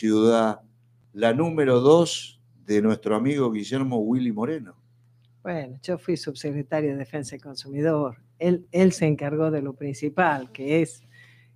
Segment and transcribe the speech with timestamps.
[0.00, 0.62] ciudad,
[1.12, 4.74] la número dos de nuestro amigo Guillermo Willy Moreno.
[5.42, 8.16] Bueno, yo fui subsecretario de Defensa del Consumidor.
[8.38, 11.02] Él, él se encargó de lo principal, que es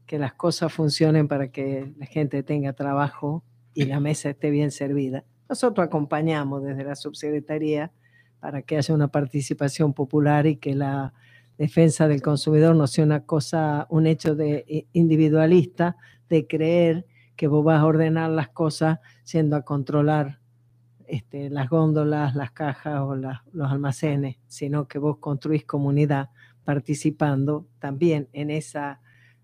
[0.05, 4.71] que las cosas funcionen para que la gente tenga trabajo y la mesa esté bien
[4.71, 5.25] servida.
[5.49, 7.93] Nosotros acompañamos desde la subsecretaría
[8.41, 11.15] para que haya una participación popular y que la
[11.57, 15.97] defensa del consumidor no sea una cosa, un hecho de individualista,
[16.29, 20.41] de creer que vos vas a ordenar las cosas siendo a controlar
[21.07, 26.31] este, las góndolas, las cajas o los almacenes, sino que vos construís comunidad
[26.65, 29.01] participando también en, esa,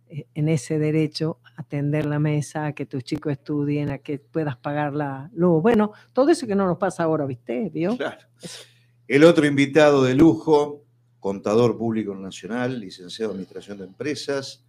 [0.08, 4.56] en ese derecho a atender la mesa, a que tus chicos estudien, a que puedas
[4.56, 5.62] pagar la luz.
[5.62, 7.68] Bueno, todo eso que no nos pasa ahora, ¿viste?
[7.70, 7.96] ¿Vio?
[7.96, 8.26] Claro.
[9.06, 10.84] El otro invitado de lujo,
[11.18, 14.64] contador público nacional, licenciado en Administración de Empresas,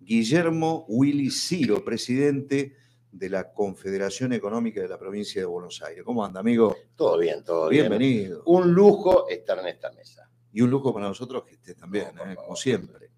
[0.00, 2.74] Guillermo Willy Ciro, presidente
[3.12, 6.04] de la Confederación Económica de la Provincia de Buenos Aires.
[6.04, 6.76] ¿Cómo anda, amigo?
[6.96, 8.42] Todo bien, todo Bienvenido.
[8.42, 8.42] bien.
[8.46, 10.28] Un lujo estar en esta mesa.
[10.52, 12.34] Y un lujo para nosotros que esté también, ¿eh?
[12.34, 13.10] como siempre.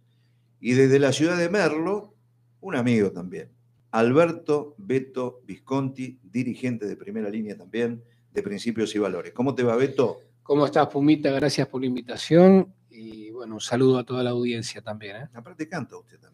[0.60, 2.14] Y desde la ciudad de Merlo,
[2.60, 3.50] un amigo también,
[3.90, 9.32] Alberto Beto Visconti, dirigente de primera línea también de Principios y Valores.
[9.32, 10.20] ¿Cómo te va, Beto?
[10.42, 11.30] ¿Cómo estás, Pumita?
[11.30, 15.16] Gracias por la invitación y bueno, un saludo a toda la audiencia también.
[15.16, 15.28] ¿eh?
[15.34, 16.31] Aparte canta usted también.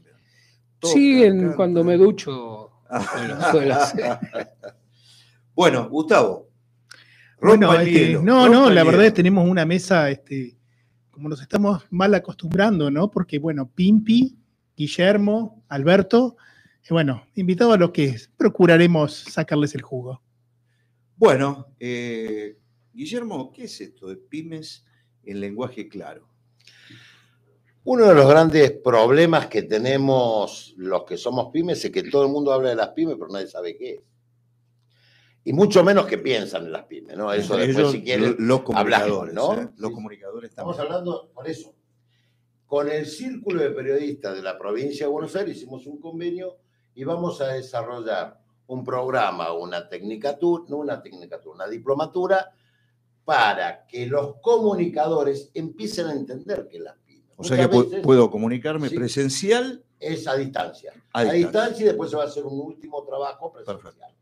[0.82, 4.18] Sí, en- cuando me ducho suelo- suelo hacer.
[5.54, 6.48] Bueno, Gustavo.
[7.40, 10.56] Bueno, el este, hielo, no, no, la verdad es que tenemos una mesa, este,
[11.10, 13.10] como nos estamos mal acostumbrando, ¿no?
[13.10, 14.36] Porque, bueno, Pimpi,
[14.76, 16.36] Guillermo, Alberto,
[16.88, 20.22] y bueno, invitado a los que procuraremos sacarles el jugo.
[21.16, 22.56] Bueno, eh,
[22.92, 24.84] Guillermo, ¿qué es esto de pymes
[25.24, 26.28] en lenguaje claro?
[27.90, 32.30] Uno de los grandes problemas que tenemos los que somos pymes es que todo el
[32.30, 34.00] mundo habla de las pymes, pero nadie sabe qué es.
[35.44, 37.32] Y mucho menos que piensan en las pymes, ¿no?
[37.32, 39.54] Eso Entre después, ellos, si quieren, los hablamos, comunicadores, ¿no?
[39.54, 39.68] ¿eh?
[39.78, 40.96] Los comunicadores Estamos también.
[40.96, 41.74] hablando por eso.
[42.66, 46.58] Con el Círculo de Periodistas de la provincia de Buenos Aires hicimos un convenio
[46.94, 52.52] y vamos a desarrollar un programa, una tecnicatura, no una tecnicatura, una diplomatura
[53.24, 56.98] para que los comunicadores empiecen a entender que las
[57.40, 58.96] O sea que veces puedo comunicarme Sí.
[58.96, 59.82] presencial.
[60.00, 60.92] es a distancia.
[61.12, 61.32] A A, distancia.
[61.46, 61.82] distancia.
[61.82, 64.14] y después se va a hacer un último trabajo presencial.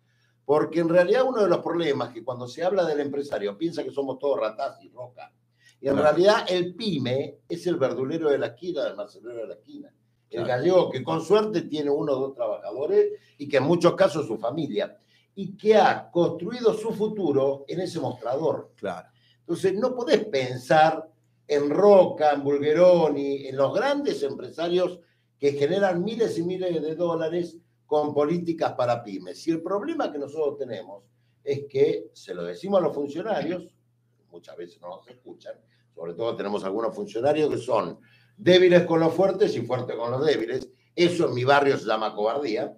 [0.44, 3.90] Porque en realidad uno de los problemas que cuando se habla del empresario piensa que
[3.90, 5.32] somos todos ratas y roca.
[5.80, 6.08] Y en Claro.
[6.08, 9.92] realidad el pyme es el verdulero de la esquina, el almacenero de la esquina.
[10.30, 10.48] El Claro.
[10.62, 14.38] gallego que con suerte tiene uno o dos trabajadores y que en muchos casos su
[14.38, 14.96] familia.
[15.34, 18.70] Y que ha construido su futuro en ese mostrador.
[18.76, 19.08] Claro.
[19.40, 21.06] Entonces, no podés pensar
[21.48, 25.00] en Roca, en Bulgeroni, en los grandes empresarios
[25.38, 29.46] que generan miles y miles de dólares con políticas para pymes.
[29.46, 31.04] Y el problema que nosotros tenemos
[31.44, 33.68] es que se lo decimos a los funcionarios,
[34.30, 35.54] muchas veces no nos escuchan,
[35.94, 37.98] sobre todo tenemos algunos funcionarios que son
[38.36, 40.68] débiles con los fuertes y fuertes con los débiles.
[40.94, 42.76] Eso en mi barrio se llama cobardía.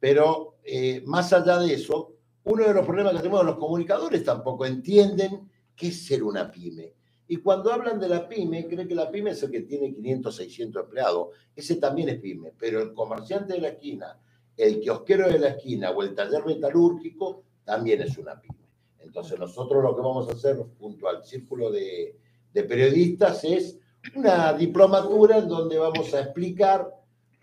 [0.00, 2.14] Pero eh, más allá de eso,
[2.44, 6.94] uno de los problemas que tenemos los comunicadores tampoco entienden qué es ser una pyme.
[7.30, 10.34] Y cuando hablan de la pyme, creen que la pyme es el que tiene 500,
[10.34, 11.28] 600 empleados.
[11.54, 14.18] Ese también es pyme, pero el comerciante de la esquina,
[14.56, 18.66] el kiosquero de la esquina o el taller metalúrgico también es una pyme.
[18.98, 22.16] Entonces nosotros lo que vamos a hacer junto al círculo de,
[22.52, 23.78] de periodistas es
[24.14, 26.90] una diplomatura en donde vamos a explicar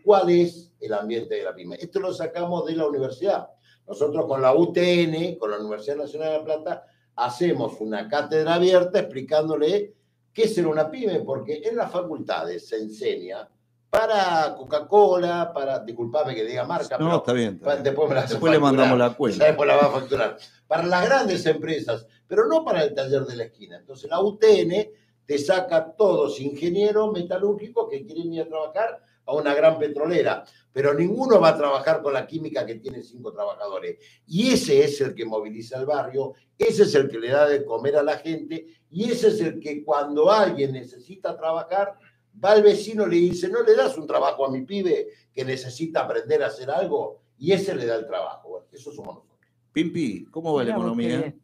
[0.03, 1.77] cuál es el ambiente de la pyme.
[1.79, 3.49] Esto lo sacamos de la universidad.
[3.87, 8.99] Nosotros con la UTN, con la Universidad Nacional de La Plata, hacemos una cátedra abierta
[8.99, 9.93] explicándole
[10.33, 13.47] qué es ser una pyme, porque en las facultades se enseña
[13.89, 17.55] para Coca-Cola, para, disculpame que diga marca, No, pero está bien.
[17.55, 17.83] está bien.
[17.83, 19.45] después, me la Después le mandamos la cuenta.
[19.45, 20.37] Después la va a facturar.
[20.67, 23.77] Para las grandes empresas, pero no para el taller de la esquina.
[23.77, 24.89] Entonces la UTN
[25.25, 30.93] te saca todos ingenieros metalúrgicos que quieren ir a trabajar a una gran petrolera, pero
[30.93, 33.97] ninguno va a trabajar con la química que tiene cinco trabajadores.
[34.27, 37.65] Y ese es el que moviliza el barrio, ese es el que le da de
[37.65, 41.97] comer a la gente, y ese es el que cuando alguien necesita trabajar,
[42.43, 45.45] va al vecino y le dice, ¿no le das un trabajo a mi pibe que
[45.45, 47.21] necesita aprender a hacer algo?
[47.37, 48.49] Y ese le da el trabajo.
[48.49, 49.39] Bueno, Eso somos nosotros.
[49.71, 51.35] Pimpi, ¿cómo va la qué economía?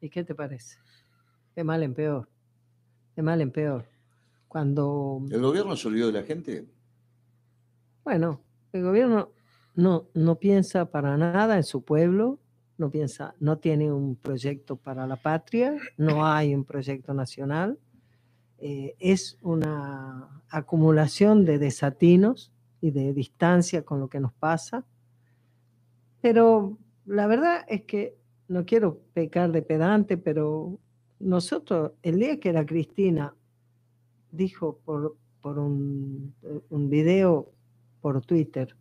[0.00, 0.78] ¿Y qué te parece?
[1.54, 2.28] De mal en peor.
[3.16, 3.84] De mal en peor.
[4.48, 6.66] Cuando, ¿El gobierno se olvidó de la gente?
[8.04, 8.40] bueno,
[8.72, 9.32] el gobierno
[9.74, 12.38] no, no piensa para nada en su pueblo,
[12.78, 17.78] no piensa, no tiene un proyecto para la patria, no hay un proyecto nacional.
[18.60, 22.50] eh, es una acumulación de desatinos
[22.80, 24.84] y de distancia con lo que nos pasa.
[26.20, 28.16] Pero la verdad es que
[28.48, 30.78] no quiero pecar de pedante, pero
[31.20, 33.34] nosotros, el día que la Cristina
[34.30, 36.34] dijo por, por un,
[36.70, 37.50] un video
[38.00, 38.74] por Twitter,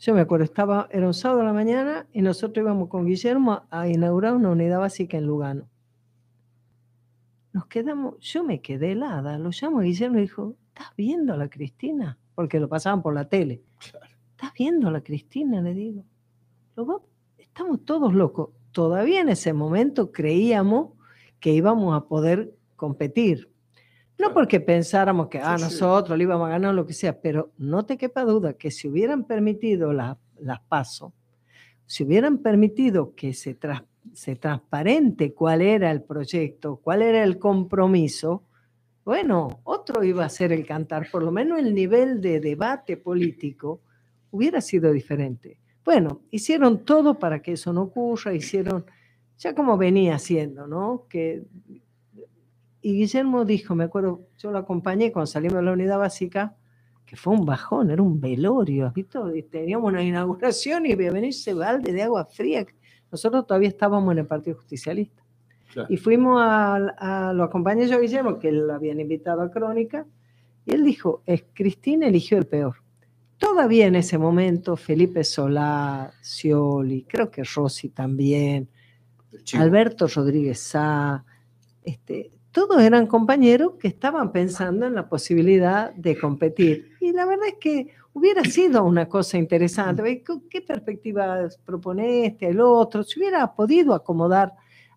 [0.00, 3.64] yo me acuerdo, estaba, era un sábado a la mañana y nosotros íbamos con Guillermo
[3.68, 5.68] a inaugurar una unidad básica en Lugano.
[7.52, 11.36] Nos quedamos, yo me quedé helada, lo llamo a Guillermo y dijo, ¿estás viendo a
[11.36, 12.16] la Cristina?
[12.34, 13.60] Porque lo pasaban por la tele.
[14.30, 15.60] ¿Estás viendo a la Cristina?
[15.60, 16.02] Le digo.
[16.76, 17.04] Luego,
[17.36, 18.48] estamos todos locos.
[18.72, 20.92] Todavía en ese momento creíamos
[21.40, 23.49] que íbamos a poder competir.
[24.20, 25.70] No porque pensáramos que a Sí, sí.
[25.74, 28.88] nosotros le íbamos a ganar lo que sea, pero no te quepa duda que si
[28.88, 31.12] hubieran permitido la- las pasos,
[31.86, 37.38] si hubieran permitido que se, tras- se transparente cuál era el proyecto, cuál era el
[37.38, 38.44] compromiso,
[39.04, 43.80] bueno, otro iba a ser el cantar, por lo menos el nivel de debate político
[44.30, 45.58] hubiera sido diferente.
[45.84, 48.84] Bueno, hicieron todo para que eso no ocurra, hicieron
[49.38, 51.06] ya como venía haciendo, ¿no?
[51.08, 51.42] Que,
[52.82, 56.54] y Guillermo dijo, me acuerdo, yo lo acompañé cuando salimos de la unidad básica,
[57.04, 59.34] que fue un bajón, era un velorio, ¿has visto?
[59.34, 62.64] Y Teníamos una inauguración y venía ese balde de agua fría.
[63.10, 65.22] Nosotros todavía estábamos en el Partido Justicialista.
[65.72, 65.88] Claro.
[65.92, 70.06] Y fuimos a, a- lo acompañé yo a Guillermo, que lo habían invitado a Crónica,
[70.66, 72.76] y él dijo, es Cristina eligió el peor.
[73.38, 78.68] Todavía en ese momento, Felipe Solá, Scioli, creo que Rossi también.
[79.54, 81.24] Alberto Rodríguez Sá,
[81.82, 86.92] este, todos eran compañeros que estaban pensando en la posibilidad de competir.
[87.00, 90.02] Y la verdad es que hubiera sido una cosa interesante.
[90.24, 93.02] ¿Qué- ¿Qué perspectiva propone este, el otro?
[93.04, 94.52] Si hubiera podido acomodar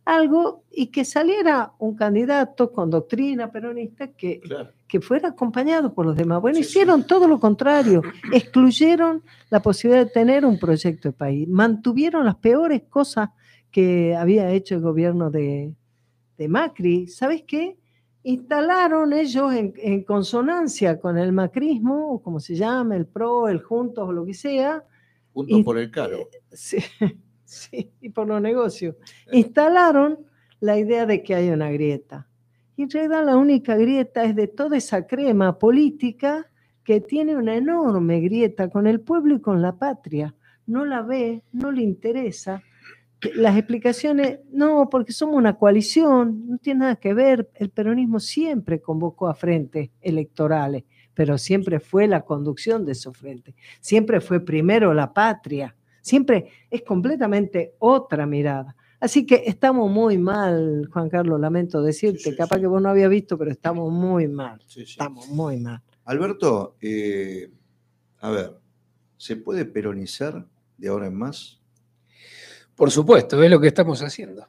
[0.05, 4.71] algo y que saliera un candidato con doctrina peronista que, Claro.
[4.87, 6.41] que fuera acompañado por los demás.
[6.41, 6.69] Bueno, Sí, sí.
[6.71, 8.01] hicieron todo lo contrario,
[8.33, 13.29] excluyeron la posibilidad de tener un proyecto de país, mantuvieron las peores cosas
[13.71, 15.73] que había hecho el gobierno de,
[16.37, 17.07] de Macri.
[17.07, 17.77] ¿Sabes qué?
[18.23, 23.61] Instalaron ellos en, en consonancia con el macrismo, o como se llama, el PRO, el
[23.61, 24.83] Juntos o lo que sea,
[25.33, 26.29] Juntos Y- por el caro.
[26.51, 26.77] Sí,
[27.43, 28.95] sí, y por los negocios.
[29.31, 30.19] Instalaron
[30.59, 32.27] la idea de que hay una grieta.
[32.77, 36.49] Y en realidad la única grieta es de toda esa crema política
[36.83, 40.33] que tiene una enorme grieta con el pueblo y con la patria.
[40.65, 42.61] No la ve, no le interesa.
[43.35, 47.49] Las explicaciones, no, porque somos una coalición, no tiene nada que ver.
[47.55, 50.83] El peronismo siempre convocó a frentes electorales,
[51.13, 53.55] pero siempre fue la conducción de esos frentes.
[53.79, 55.75] Siempre fue primero la patria.
[56.01, 58.75] Siempre es completamente otra mirada.
[58.99, 62.61] Así que estamos muy mal, Juan Carlos, lamento decirte, Sí, sí, capaz sí.
[62.61, 65.81] que vos no habías visto, pero estamos muy mal, estamos muy mal.
[66.05, 67.51] Alberto, eh,
[68.19, 68.59] a ver,
[69.17, 70.47] ¿se puede peronizar
[70.77, 71.61] de ahora en más?
[72.75, 74.47] Por supuesto, es lo que estamos haciendo.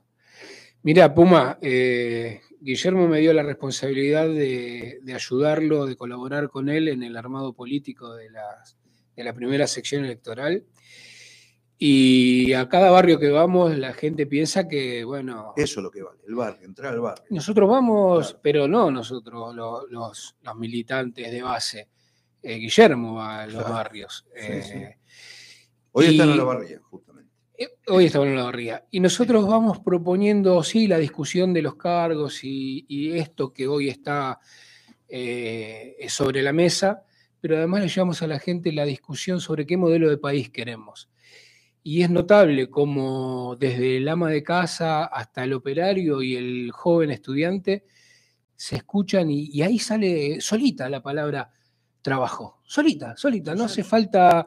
[0.82, 6.88] Mira, Puma, eh, Guillermo me dio la responsabilidad de, de ayudarlo, de colaborar con él
[6.88, 8.76] en el armado político de, las-
[9.16, 10.64] de la primera sección electoral.
[11.76, 16.02] Y a cada barrio que vamos, la gente piensa que, bueno, Eso es lo que
[16.02, 17.24] vale, el barrio, entrar al barrio.
[17.30, 18.40] nosotros vamos, Claro.
[18.42, 21.88] pero no nosotros, lo- los, los militantes de base.
[22.42, 23.74] Eh, Guillermo va a los Claro.
[23.74, 24.24] barrios.
[24.36, 24.72] Sí, sí.
[24.78, 24.98] Eh,
[25.92, 27.13] Hoy están en la barría, justamente.
[27.56, 28.84] Eh, Hoy estamos en la barría.
[28.90, 33.88] Y nosotros vamos proponiendo, sí, la discusión de los cargos y, y esto que hoy
[33.88, 34.40] está
[35.08, 37.04] eh, sobre la mesa,
[37.40, 41.08] pero además le llevamos a la gente la discusión sobre qué modelo de país queremos.
[41.82, 47.10] Y es notable como desde el ama de casa hasta el operario y el joven
[47.10, 47.84] estudiante
[48.56, 51.52] se escuchan y, y ahí sale solita la palabra
[52.00, 52.60] trabajo.
[52.64, 53.54] Solita, solita.
[53.54, 54.46] No hace falta...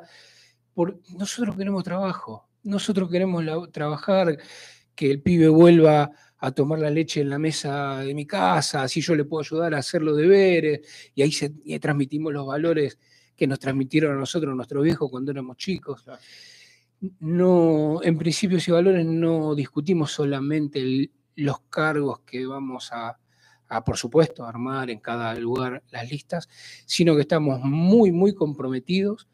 [0.74, 2.47] Por, nosotros queremos trabajo.
[2.68, 4.38] Nosotros queremos la- trabajar,
[4.94, 9.00] que el pibe vuelva a tomar la leche en la mesa de mi casa, así
[9.00, 10.82] yo le puedo ayudar a hacer los deberes,
[11.16, 13.00] y ahí, se, y ahí transmitimos los valores
[13.36, 16.04] que nos transmitieron a nosotros nuestros viejos cuando éramos chicos.
[17.20, 23.18] No, en principios y valores no discutimos solamente el- los cargos que vamos a,
[23.70, 26.50] a, por supuesto, armar en cada lugar las listas,
[26.86, 29.28] sino que estamos muy, muy comprometidos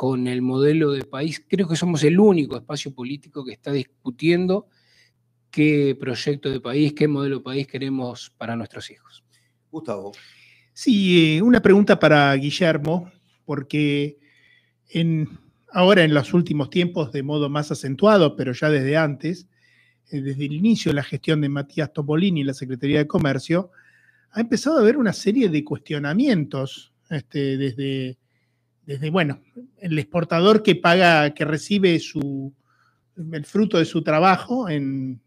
[0.00, 1.44] con el modelo de país.
[1.46, 4.66] Creo que somos el único espacio político que está discutiendo
[5.50, 9.22] qué proyecto de país, qué modelo de país queremos para nuestros hijos.
[9.70, 10.12] Gustavo.
[10.72, 13.12] Sí, eh, una pregunta para Guillermo,
[13.44, 14.18] porque
[14.88, 15.38] en,
[15.70, 19.48] ahora en los últimos tiempos, de modo más acentuado, pero ya desde antes,
[20.10, 23.70] eh, desde el inicio de la gestión de Matías Topolini en la Secretaría de Comercio,
[24.30, 28.16] ha empezado a haber una serie de cuestionamientos este, desde,
[28.90, 29.40] desde, bueno,
[29.78, 32.52] el exportador que paga, que recibe su,
[33.32, 35.20] el fruto de su trabajo en,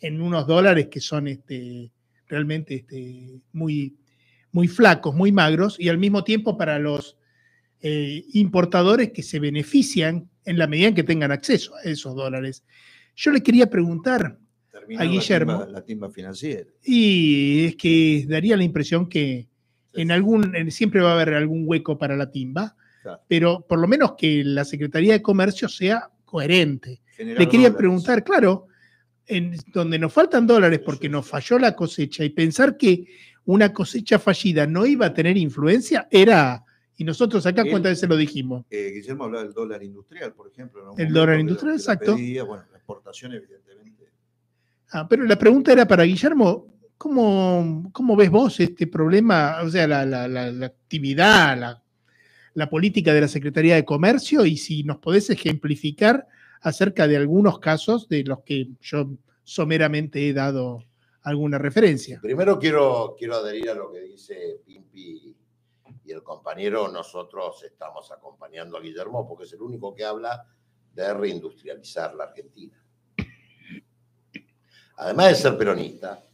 [0.00, 1.90] en unos dólares que son este,
[2.28, 3.96] realmente este, muy,
[4.52, 7.16] muy flacos, muy magros, y al mismo tiempo para los
[7.80, 12.64] eh, importadores que se benefician en la medida en que tengan acceso a esos dólares.
[13.14, 14.38] Yo le quería preguntar
[14.98, 15.64] a Guillermo.
[15.70, 16.68] La timba, financiera.
[16.84, 19.48] Y es que daría la impresión que
[19.94, 22.76] en algún, siempre va a haber algún hueco para la timba,
[23.28, 27.00] pero por lo menos que la Secretaría de Comercio sea coherente.
[27.18, 28.66] le quería preguntar, claro,
[29.26, 33.06] en donde nos faltan dólares porque nos falló la cosecha y pensar que
[33.46, 36.64] una cosecha fallida no iba a tener influencia era,
[36.96, 38.64] y nosotros acá cuántas veces lo dijimos.
[38.70, 40.94] Eh, Guillermo hablaba del dólar industrial, por ejemplo.
[40.96, 42.12] El dólar industrial, exacto.
[42.14, 44.10] bueno, la exportación evidentemente.
[44.92, 49.86] Ah, pero la pregunta era para Guillermo, ¿cómo, cómo ves vos este problema, o sea,
[49.86, 51.82] la, la actividad, la,
[52.56, 56.26] la política de la Secretaría de Comercio y si nos podés ejemplificar
[56.62, 59.10] acerca de algunos casos de los que yo
[59.44, 60.82] someramente he dado
[61.22, 62.18] alguna referencia.
[62.22, 65.36] Primero quiero, quiero adherir a lo que dice Pimpi
[66.02, 66.88] y el compañero.
[66.88, 70.46] Nosotros estamos acompañando a Guillermo porque es el único que habla
[70.94, 72.82] de reindustrializar la Argentina.
[74.96, 76.24] Además de ser peronista,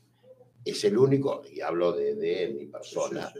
[0.64, 3.33] es el único, y hablo de, de mi persona,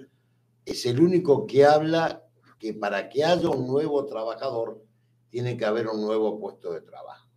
[0.65, 2.22] es el único que habla
[2.63, 4.81] que para que haya un nuevo trabajador
[5.29, 7.29] tiene que haber un nuevo puesto de trabajo.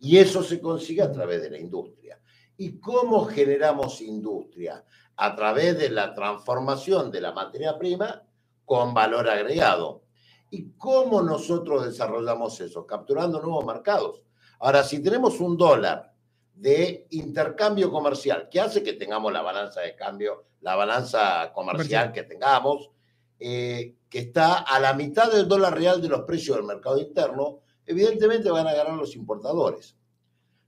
[0.00, 2.18] Y eso se consigue a través de la industria.
[2.56, 4.84] ¿Y cómo generamos industria?
[5.14, 8.24] A través de la transformación de la materia prima
[8.64, 10.02] con valor agregado.
[10.50, 12.84] ¿Y cómo nosotros desarrollamos eso?
[12.84, 14.24] Capturando nuevos mercados.
[14.58, 16.12] Ahora, si tenemos un dólar
[16.52, 22.24] de intercambio comercial que hace que tengamos la balanza de cambio, la balanza comercial que
[22.24, 22.90] tengamos,
[23.44, 27.62] eh, que está a la mitad del dólar real de los precios del mercado interno,
[27.84, 29.96] evidentemente van a ganar los importadores.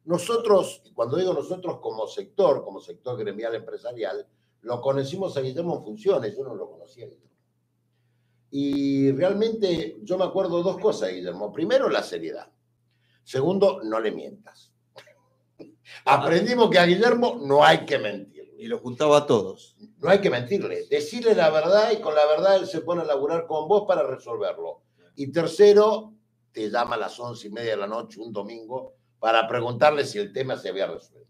[0.06, 4.26] Nosotros, cuando digo nosotros como sector, como sector gremial empresarial,
[4.62, 7.06] lo conocimos a Guillermo en funciones, yo no lo conocía.
[8.50, 11.52] Y realmente yo me acuerdo dos cosas, Guillermo.
[11.52, 12.50] Primero, la seriedad.
[13.22, 14.72] Segundo, no le mientas.
[16.06, 18.33] Aprendimos que a Guillermo no hay que mentir.
[18.64, 19.76] Y lo juntaba a todos.
[19.98, 23.04] No hay que mentirle, decirle la verdad y con la verdad él se pone a
[23.04, 24.80] laburar con vos para resolverlo.
[25.16, 26.14] Y tercero,
[26.50, 30.18] te llama a las once y media de la noche un domingo para preguntarle si
[30.18, 31.28] el tema se había resuelto.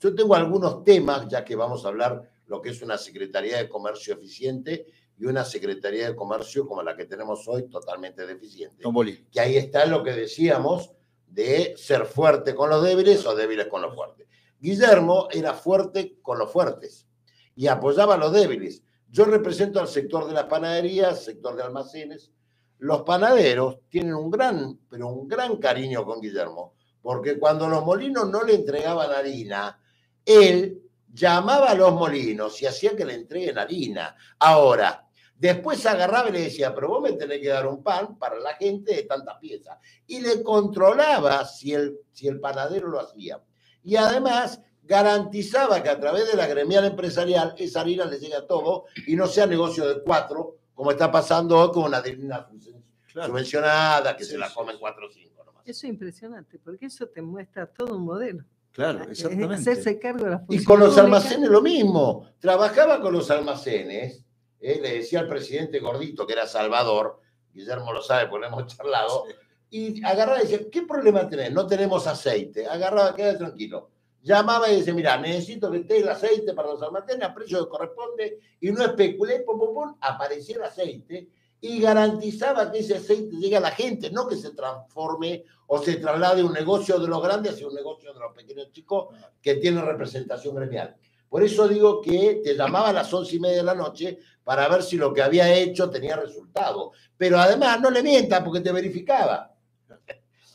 [0.00, 3.68] Yo tengo algunos temas, ya que vamos a hablar lo que es una Secretaría de
[3.68, 4.86] Comercio eficiente
[5.18, 8.82] y una Secretaría de Comercio como la que tenemos hoy, totalmente deficiente.
[9.30, 10.90] Que ahí está lo que decíamos
[11.26, 14.26] de ser fuerte con los débiles o débiles con los fuertes.
[14.62, 17.08] Guillermo era fuerte con los fuertes
[17.56, 18.84] y apoyaba a los débiles.
[19.10, 22.30] Yo represento al sector de las panaderías, sector de almacenes.
[22.78, 28.30] Los panaderos tienen un gran, pero un gran cariño con Guillermo, porque cuando los molinos
[28.30, 29.80] no le entregaban harina,
[30.24, 30.80] él
[31.12, 34.14] llamaba a los molinos y hacía que le entreguen harina.
[34.38, 38.38] Ahora, después agarraba y le decía, pero vos me tenés que dar un pan para
[38.38, 39.80] la gente de tanta pieza.
[40.06, 43.42] Y le controlaba si el, si el panadero lo hacía.
[43.82, 48.46] Y además garantizaba que a través de la gremial empresarial esa harina le llegue a
[48.46, 52.48] todo y no sea negocio de cuatro, como está pasando hoy con una harina
[53.06, 55.62] subvencionada que se la comen cuatro o cinco nomás.
[55.64, 58.44] Eso es impresionante, porque eso te muestra todo un modelo.
[58.72, 59.54] Claro, exactamente.
[59.54, 62.26] Hacerse cargo de las Y con los almacenes lo mismo.
[62.40, 64.24] Trabajaba con los almacenes,
[64.60, 67.20] eh, le decía al presidente gordito, que era Salvador,
[67.52, 69.26] Guillermo lo sabe porque hemos charlado,
[69.72, 71.50] y agarraba y decía, ¿qué problema tenés?
[71.50, 72.66] No tenemos aceite.
[72.68, 73.88] Agarraba, quédate tranquilo
[74.22, 77.70] llamaba y decía, mira, necesito que esté el aceite para los almacenes a precio que
[77.70, 81.28] corresponde, y no especulé, pum, pum, pum, aparecía aceite
[81.60, 85.96] y garantizaba que ese aceite llegue a la gente, no que se transforme o se
[85.96, 89.84] traslade un negocio de los grandes hacia un negocio de los pequeños chicos que tienen
[89.84, 90.96] representación gremial.
[91.28, 94.68] Por eso digo que te llamaba a las once y media de la noche para
[94.68, 96.92] ver si lo que había hecho tenía resultado.
[97.16, 99.51] Pero además no le mienta porque te verificaba.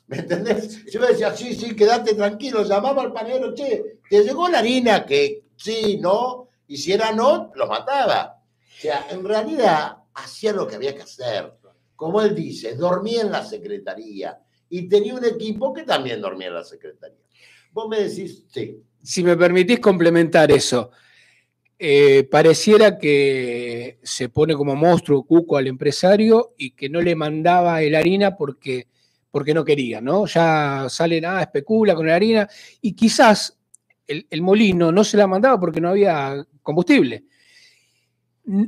[0.08, 0.86] ¿Me entendés?
[0.86, 2.64] Yo me decía, sí, sí, quédate tranquilo.
[2.64, 5.06] Llamaba al panero, che, ¿te llegó la harina?
[5.06, 6.50] Que sí, no.
[6.68, 8.42] Y si era no, lo mataba.
[8.78, 11.54] O sea, en realidad hacía lo que había que hacer.
[11.96, 16.54] como él dice, dormía en la secretaría y tenía un equipo que también dormía en
[16.54, 17.18] la secretaría.
[17.72, 18.84] Vos me decís, sí.
[19.02, 20.92] Si me permitís complementar eso,
[21.80, 27.82] eh, pareciera que se pone como monstruo cuco al empresario y que no le mandaba
[27.82, 28.88] el harina porque,
[29.32, 30.26] porque no quería, ¿no?
[30.26, 32.48] Ya sale nada, especula con la harina
[32.82, 33.58] y quizás
[34.06, 37.26] el, el molino no se la mandaba porque no había combustible.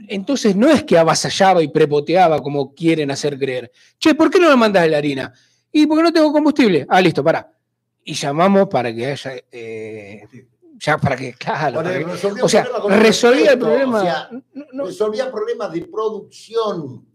[0.10, 3.72] Entonces no es que avasallaba y prepoteaba como quieren hacer creer.
[3.98, 5.34] Che, ¿por qué no me mandas la harina?
[5.72, 6.86] Y porque no tengo combustible.
[6.89, 7.50] Ah, listo, para.
[8.04, 10.24] Y llamamos para que haya eh,
[10.80, 11.82] ya para que, claro.
[12.42, 14.30] o sea, resolvía el problema.
[14.74, 17.06] Resolvía problemas de producción,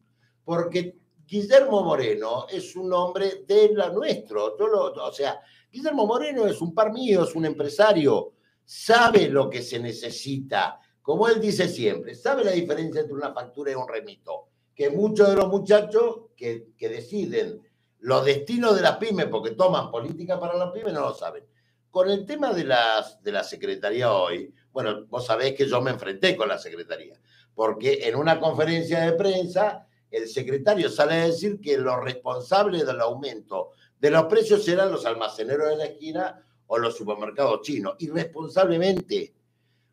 [0.45, 4.57] porque Guillermo Moreno es un hombre de la nuestro.
[4.57, 5.41] o sea,
[5.71, 10.81] Guillermo Moreno es un par mío, es un empresario, sabe lo que se necesita.
[11.01, 14.49] Como él dice siempre, sabe la diferencia entre una factura y un remito.
[14.75, 17.63] Que muchos de los muchachos que, que deciden
[18.01, 21.45] los destinos de las pymes, porque toman política para las pymes, no lo saben.
[21.91, 25.93] Con el tema de, las, de la Secretaría hoy, bueno, vos sabés que yo me
[25.93, 27.19] enfrenté con la Secretaría,
[27.55, 33.01] porque en una conferencia de prensa el secretario sale a decir que los responsables del
[33.01, 37.97] aumento de los precios eran los almaceneros de la esquina o los supermercados chinos.
[37.99, 39.35] Irresponsablemente,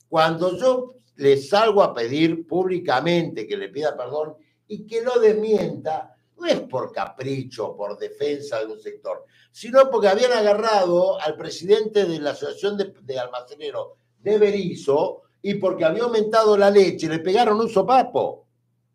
[0.07, 4.35] cuando yo le salgo a pedir públicamente que le pida perdón
[4.67, 10.07] y que lo desmienta, no es por capricho, por defensa de un sector, sino porque
[10.07, 16.57] habían agarrado al presidente de la Asociación de, Almaceneros de Berizo y porque había aumentado
[16.57, 18.45] la leche, le pegaron un sopapo,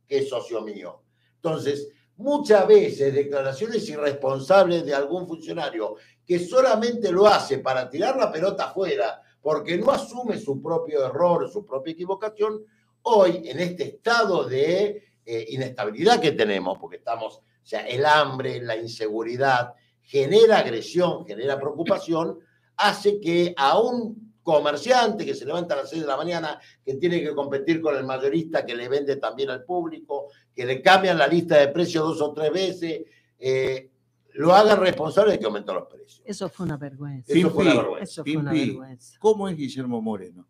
[0.08, 1.00] que es socio mío.
[1.46, 5.94] Entonces, muchas veces declaraciones irresponsables de algún funcionario
[6.26, 11.48] que solamente lo hace para tirar la pelota afuera, porque no asume su propio error,
[11.48, 12.64] su propia equivocación,
[13.02, 18.60] hoy en este estado de eh, inestabilidad que tenemos, porque estamos, o sea, el hambre,
[18.60, 22.40] la inseguridad, genera agresión, genera preocupación,
[22.76, 26.94] hace que a un comerciante que se levanta a las 6 de la mañana, que
[26.94, 31.18] tiene que competir con el mayorista que le vende también al público, que le cambian
[31.18, 33.02] la lista de precios dos o tres veces,
[33.40, 33.90] eh,
[34.34, 36.22] lo hagan responsable de que aumentó los precios.
[36.24, 37.32] Eso fue una vergüenza.
[37.32, 39.18] Eso, fue, una vergüenza.
[39.18, 40.46] ¿Cómo es Guillermo Moreno?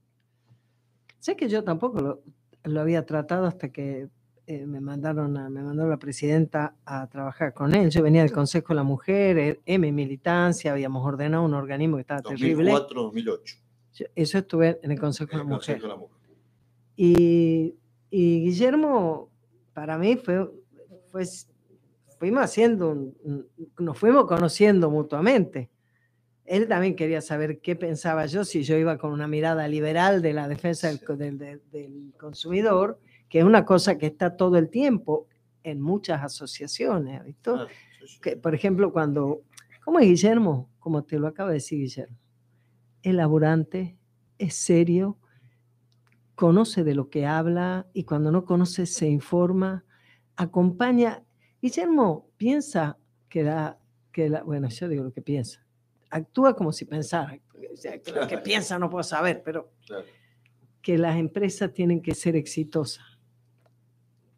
[1.19, 2.23] Sé que yo tampoco lo,
[2.65, 4.11] lo había tratado hasta que
[4.47, 7.89] eh, me mandaron a, me mandó la presidenta a trabajar con él.
[7.89, 12.03] Yo venía del Consejo de la Mujer, eh, M Militancia, habíamos ordenado un organismo que
[12.03, 13.66] estaba 2004, terrible.
[14.05, 14.13] 2008.
[14.15, 15.81] eso estuve en el Consejo, de, la Mujer.
[16.97, 17.75] Y,
[18.11, 19.31] y, Guillermo,
[19.73, 20.51] para mí fue,
[21.11, 21.25] fue
[22.19, 23.13] fuimos haciendo,
[23.79, 25.71] nos fuimos conociendo mutuamente.
[26.45, 30.33] Él también quería saber qué pensaba yo, si yo iba con una mirada liberal de
[30.33, 35.27] la defensa del, del, del consumidor que es una cosa que está todo el tiempo
[35.63, 37.57] en muchas asociaciones, ¿visto?
[37.57, 37.67] Ah,
[38.23, 39.43] que, por ejemplo, cuando,
[39.85, 40.71] ¿cómo es Guillermo?
[40.79, 42.17] Como te lo acaba de decir Guillermo,
[43.07, 43.97] es laburante,
[44.37, 45.17] es serio,
[46.35, 49.85] conoce de lo que habla y cuando no conoce se informa,
[50.35, 51.23] acompaña.
[51.63, 53.79] Guillermo piensa que da,
[54.11, 55.65] que la, bueno, yo digo lo que piensa,
[56.11, 57.39] actúa como si pensara,
[58.13, 59.71] lo que piensa no puedo saber, pero
[60.83, 63.07] que las empresas tienen que ser exitosas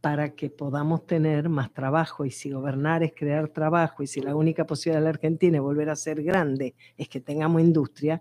[0.02, 2.26] para que podamos tener más trabajo.
[2.26, 5.62] Y si gobernar es crear trabajo, y si la única posibilidad de la Argentina es
[5.62, 8.20] volver a ser grande es que tengamos industria,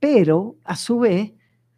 [0.00, 1.32] pero a su vez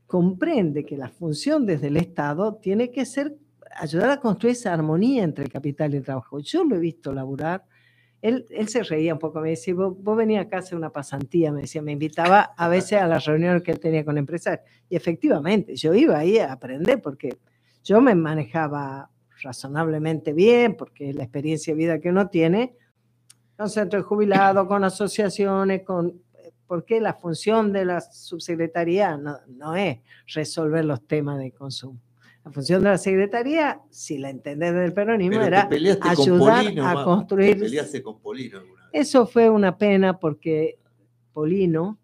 [0.07, 3.37] comprende que la función desde el Estado tiene que ser
[3.77, 6.41] ayudar a construir esa armonía entre el capital y el trabajo.
[6.41, 7.65] Yo lo he visto laburar.
[8.21, 10.91] Él, él se reía un poco, me decía, vos, vos venías acá a hacer una
[10.91, 14.67] pasantía, me decía, me invitaba a veces a las reuniones que él tenía con empresarios.
[14.89, 17.37] Y efectivamente, yo iba ahí a aprender porque
[17.85, 22.75] yo me manejaba razonablemente bien, porque la experiencia de vida que uno tiene,
[23.57, 26.21] con centro de jubilado, con asociaciones, con
[26.69, 29.99] porque la función de la subsecretaría no, no, es
[30.33, 31.99] resolver los temas de consumo.
[32.45, 35.69] La función de la secretaría, si la entendés del peronismo, era
[36.03, 37.59] ayudar a construir.
[38.05, 38.61] con Polino
[38.93, 40.79] Eso fue una pena porque
[41.33, 41.99] Polino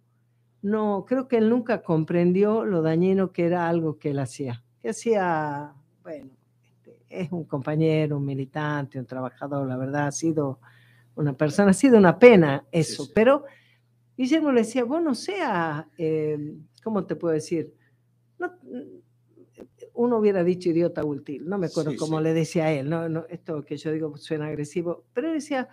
[0.62, 4.64] no, creo que él nunca comprendió lo dañino que era algo que él hacía.
[4.80, 6.30] Que hacía, bueno,
[6.62, 10.58] este, es un compañero, un militante, un trabajador, la verdad, ha sido
[11.16, 13.44] una persona, ha sido una pena eso, pero
[14.16, 17.74] Guillermo le decía, vos no sea, eh, ¿cómo te puedo decir?
[19.94, 23.64] uno hubiera dicho idiota útil, no me acuerdo cómo le decía a él, no, esto
[23.64, 25.68] que yo digo suena agresivo, pero él decía,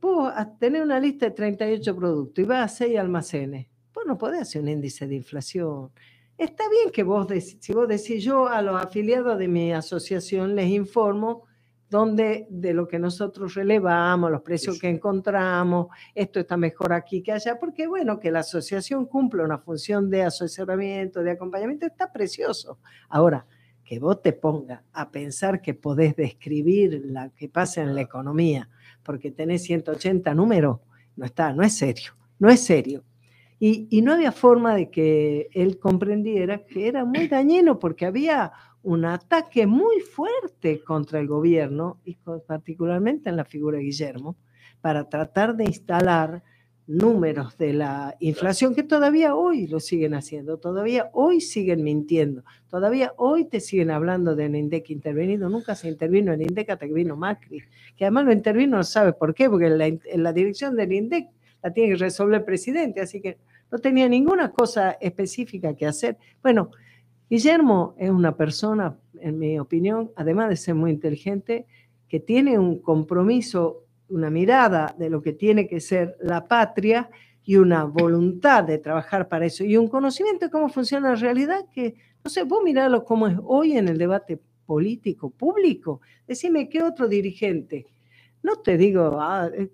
[0.00, 4.42] vos tenés una lista de 38 productos y vas a 6 almacenes, vos no podés
[4.42, 5.90] hacer un índice de inflación.
[6.38, 7.26] Está bien que vos,
[7.60, 11.44] si vos decís, yo a los afiliados de mi asociación les informo
[11.88, 17.32] donde de lo que nosotros relevamos, los precios que encontramos, esto está mejor aquí que
[17.32, 22.78] allá, porque bueno, que la asociación cumpla una función de asesoramiento, de acompañamiento, está precioso.
[23.08, 23.46] Ahora,
[23.84, 28.68] que vos te pongas a pensar que podés describir lo que pasa en la economía,
[29.04, 30.80] porque tenés 180 números,
[31.14, 33.04] no está, no es serio, no es serio.
[33.58, 38.52] Y, y, no había forma de que él comprendiera que era muy dañino porque había
[38.86, 44.36] un ataque muy fuerte contra el gobierno y particularmente en la figura de Guillermo
[44.80, 46.44] para tratar de instalar
[46.86, 53.12] números de la inflación que todavía hoy lo siguen haciendo, todavía hoy siguen mintiendo, todavía
[53.16, 57.16] hoy te siguen hablando del INDEC intervenido, nunca se intervino en INDEC hasta que vino
[57.16, 57.64] Macri,
[57.96, 61.26] que además lo intervino, no sabe por qué, porque la, la dirección del INDEC
[61.60, 63.36] la tiene que resolver el presidente, así que
[63.72, 66.18] no tenía ninguna cosa específica que hacer.
[66.40, 66.70] Bueno,
[67.28, 71.66] Guillermo es una persona, en mi opinión, además de ser muy inteligente,
[72.08, 77.10] que tiene un compromiso, una mirada de lo que tiene que ser la patria
[77.44, 81.66] y una voluntad de trabajar para eso y un conocimiento de cómo funciona la realidad
[81.72, 86.00] que, no sé, vos miralo cómo es hoy en el debate político, público.
[86.28, 87.86] Decime, ¿qué otro dirigente?
[88.42, 89.70] No te digo, ah, eh,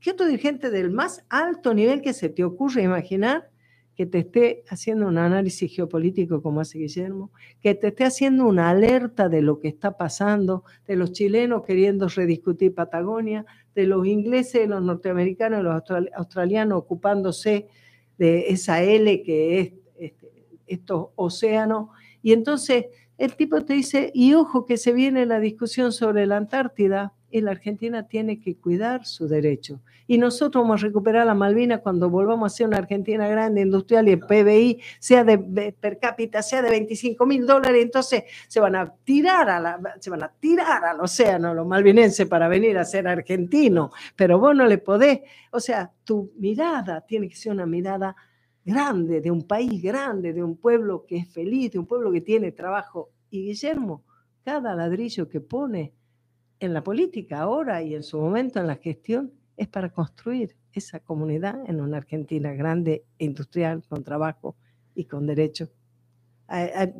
[0.00, 3.50] ¿qué otro dirigente del más alto nivel que se te ocurre imaginar
[3.96, 7.30] que te esté haciendo un análisis geopolítico como hace Guillermo,
[7.60, 12.08] que te esté haciendo una alerta de lo que está pasando, de los chilenos queriendo
[12.08, 15.82] rediscutir Patagonia, de los ingleses, los norteamericanos, los
[16.14, 17.68] australianos ocupándose
[18.18, 20.28] de esa L que es este,
[20.66, 21.88] estos océanos.
[22.22, 26.36] Y entonces el tipo te dice, y ojo que se viene la discusión sobre la
[26.36, 29.80] Antártida, y la Argentina tiene que cuidar su derecho.
[30.06, 34.06] Y nosotros vamos a recuperar la Malvinas cuando volvamos a ser una Argentina grande, industrial
[34.06, 38.76] y el PBI sea de, per cápita, sea de 25 mil dólares, entonces se van
[38.76, 42.84] a tirar a la, se van a tirar al océano los malvinenses para venir a
[42.84, 47.66] ser argentinos, pero vos no le podés, o sea, tu mirada tiene que ser una
[47.66, 48.14] mirada
[48.64, 52.20] grande, de un país grande, de un pueblo que es feliz, de un pueblo que
[52.20, 53.10] tiene trabajo.
[53.28, 54.04] Y Guillermo,
[54.44, 55.92] cada ladrillo que pone,
[56.64, 61.00] en la política ahora y en su momento en la gestión es para construir esa
[61.00, 64.56] comunidad en una Argentina grande, industrial, con trabajo
[64.94, 65.70] y con derechos.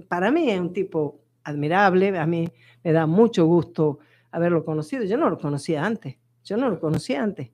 [0.09, 2.48] Para mí es un tipo admirable, a mí
[2.83, 3.98] me da mucho gusto
[4.31, 5.05] haberlo conocido.
[5.05, 7.50] Yo no lo conocía antes, yo no lo conocía antes.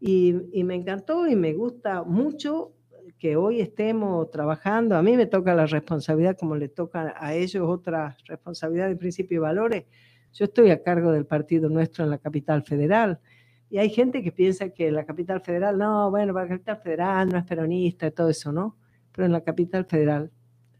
[0.00, 0.32] Y,
[0.64, 2.72] me encantó y me gusta mucho
[3.18, 4.96] que hoy estemos trabajando.
[4.96, 9.36] A mí me toca la responsabilidad, como le toca a ellos otra responsabilidad de principio
[9.36, 9.84] y valores,
[10.32, 13.20] yo estoy a cargo del partido nuestro en la capital federal.
[13.68, 17.38] Y hay gente que piensa que la capital federal, no, bueno, la capital federal no
[17.38, 18.76] es peronista y todo eso, ¿no?
[19.12, 20.30] Pero en la capital federal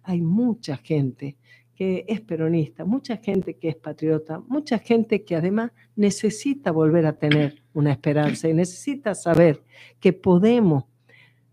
[0.03, 1.37] hay mucha gente
[1.75, 7.15] que es peronista, mucha gente que es patriota, mucha gente que además necesita volver a
[7.15, 9.63] tener una esperanza y necesita saber
[9.99, 10.85] que podemos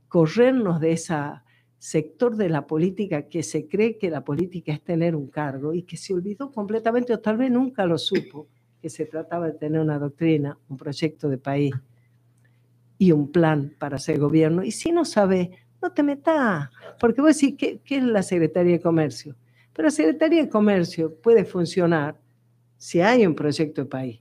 [0.10, 1.45] corrernos de esa
[1.80, 5.84] sector de la política que se cree que la política es tener un cargo y
[5.84, 8.48] que se olvidó completamente o tal vez nunca lo supo,
[8.82, 11.74] que se trataba de tener una doctrina, un proyecto de país
[12.98, 14.63] y un plan para hacer gobierno.
[14.63, 18.74] Y si no sabe, no te metas, porque vos decís, ¿qué, ¿qué es la Secretaría
[18.74, 19.36] de Comercio?
[19.74, 22.20] Pero la Secretaría de Comercio puede funcionar
[22.78, 24.20] si hay un proyecto de país.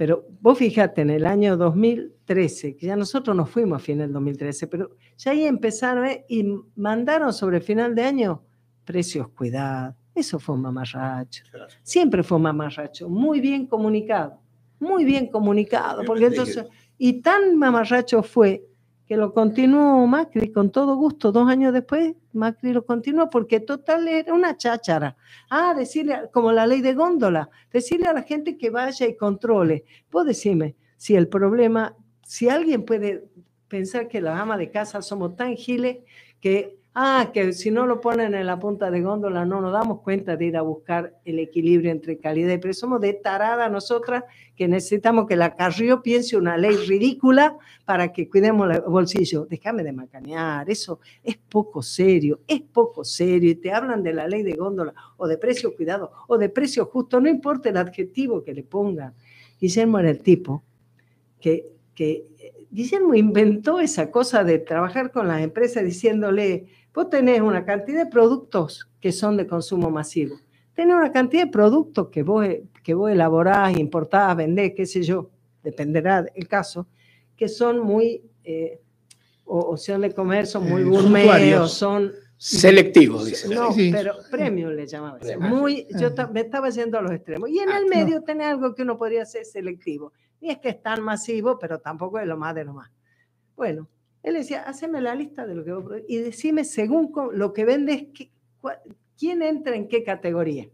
[0.00, 4.14] Pero vos fíjate, en el año 2013, que ya nosotros nos fuimos a final del
[4.14, 6.24] 2013, pero ya ahí empezaron ¿eh?
[6.26, 6.42] y
[6.74, 8.42] mandaron sobre el final de año
[8.82, 9.94] precios cuidados.
[10.14, 11.44] Eso fue un mamarracho.
[11.82, 13.10] Siempre fue un mamarracho.
[13.10, 14.40] Muy bien comunicado.
[14.78, 16.02] Muy bien comunicado.
[16.06, 16.64] Porque entonces,
[16.96, 18.64] y tan mamarracho fue
[19.10, 21.32] que lo continuó Macri con todo gusto.
[21.32, 25.16] Dos años después, Macri lo continuó porque total era una cháchara.
[25.50, 29.84] Ah, decirle, como la ley de góndola, decirle a la gente que vaya y controle.
[30.12, 33.24] Vos decime si el problema, si alguien puede
[33.66, 36.04] pensar que las amas de casa somos tan giles
[36.40, 40.00] que Ah, que si no lo ponen en la punta de góndola no nos damos
[40.00, 42.80] cuenta de ir a buscar el equilibrio entre calidad y precio.
[42.80, 44.24] Somos de tarada nosotras
[44.56, 49.46] que necesitamos que la Carrió piense una ley ridícula para que cuidemos el bolsillo.
[49.48, 53.52] Déjame de macanear, eso es poco serio, es poco serio.
[53.52, 56.86] Y te hablan de la ley de góndola o de precio cuidado o de precio
[56.86, 59.14] justo, no importa el adjetivo que le pongan.
[59.60, 60.64] Guillermo era el tipo
[61.40, 62.29] que, que
[62.70, 68.10] Guillermo inventó esa cosa de trabajar con las empresas diciéndole, Vos tenés una cantidad de
[68.10, 70.36] productos que son de consumo masivo.
[70.74, 72.44] Tenés una cantidad de productos que vos,
[72.82, 75.30] que vos elaborás, importás, vendés, qué sé yo,
[75.62, 76.88] dependerá del caso,
[77.36, 78.80] que son muy, eh,
[79.44, 83.54] o, o, de comer, son muy eh, gourmet, o son, Selectivos, dice.
[83.54, 83.92] No, Sí, sí.
[83.92, 85.18] pero premium le llamaba.
[85.18, 85.26] eso.
[85.26, 85.50] Premium.
[85.60, 87.50] Muy, yo me estaba yendo a los extremos.
[87.50, 87.90] Y en Ah, el no.
[87.94, 90.14] medio tenés algo que uno podría hacer selectivo.
[90.40, 92.90] Ni es que es tan masivo, pero tampoco es lo más de lo más.
[93.56, 93.88] Bueno,
[94.22, 98.06] él decía, haceme la lista de lo que vos y decime según lo que vendes,
[99.18, 100.68] quién entra en qué categoría.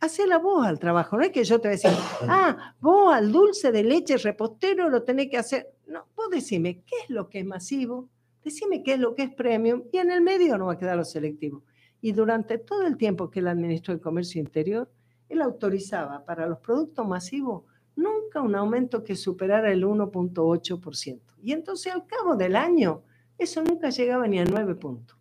[0.00, 1.90] Hacela vos al trabajo, no es que yo te voy a decir,
[2.28, 5.68] ah, vos al dulce de leche repostero lo tenés que hacer.
[5.86, 8.08] No, vos decime qué es lo que es masivo,
[8.42, 10.96] decime qué es lo que es premium y en el medio no va a quedar
[10.96, 11.62] lo selectivo.
[12.00, 14.90] Y durante todo el tiempo que él administró el comercio interior,
[15.28, 17.62] él autorizaba para los productos masivos
[17.96, 21.20] nunca un aumento que superara el 1.8%.
[21.42, 23.02] Y entonces al cabo del año,
[23.38, 25.16] eso nunca llegaba ni a 9 puntos.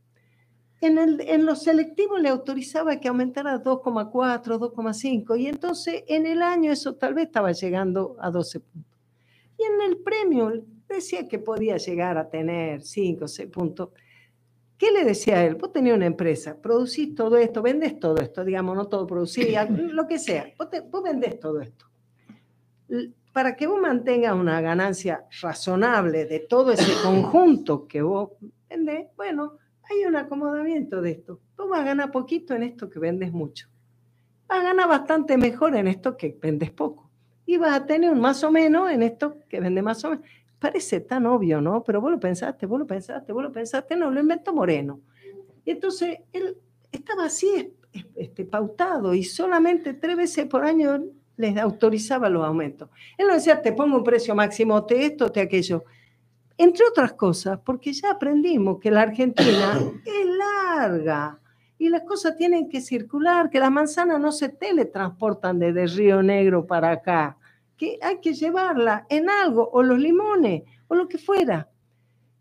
[0.82, 6.42] En, el, en los selectivos le autorizaba que aumentara 2,4, 2,5 y entonces en el
[6.42, 9.00] año eso tal vez estaba llegando a 12 puntos.
[9.60, 10.52] Y en el premio
[10.90, 13.90] decía que podía llegar a tener 5, 6 puntos.
[14.76, 15.54] ¿Qué le decía a él?
[15.54, 20.08] Vos tenías una empresa, producís todo esto, vendés todo esto, digamos, no todo producís, lo
[20.08, 21.86] que sea, vos, te- vos vendés todo esto.
[23.34, 28.32] Para que vos mantengas una ganancia razonable de todo ese conjunto que vos
[28.70, 29.54] vendés, bueno,
[29.90, 31.40] hay un acomodamiento de esto.
[31.58, 33.68] Vos vas a ganar poquito en esto que vendes mucho.
[34.48, 37.10] Vas a ganar bastante mejor en esto que vendes poco.
[37.46, 40.26] Y vas a tener un más o menos en esto que vende más o menos.
[40.60, 41.84] Parece tan obvio, ¿no?
[41.84, 45.00] Pero vos lo pensaste, vos lo pensaste, vos lo pensaste, no, lo inventó Moreno.
[45.66, 46.58] Y entonces él
[46.92, 51.02] estaba así es- es- este, pautado y solamente tres veces por año
[51.42, 52.90] les autorizaba los aumentos.
[53.18, 55.84] Él no decía, te pongo un precio máximo, te esto, te aquello.
[56.58, 61.40] Entre otras cosas, porque ya aprendimos que la Argentina es larga
[61.80, 66.68] y las cosas tienen que circular, que las manzanas no se teletransportan desde Río Negro
[66.68, 67.38] para acá,
[67.76, 71.68] que hay que llevarla en algo, o los limones, o lo que fuera.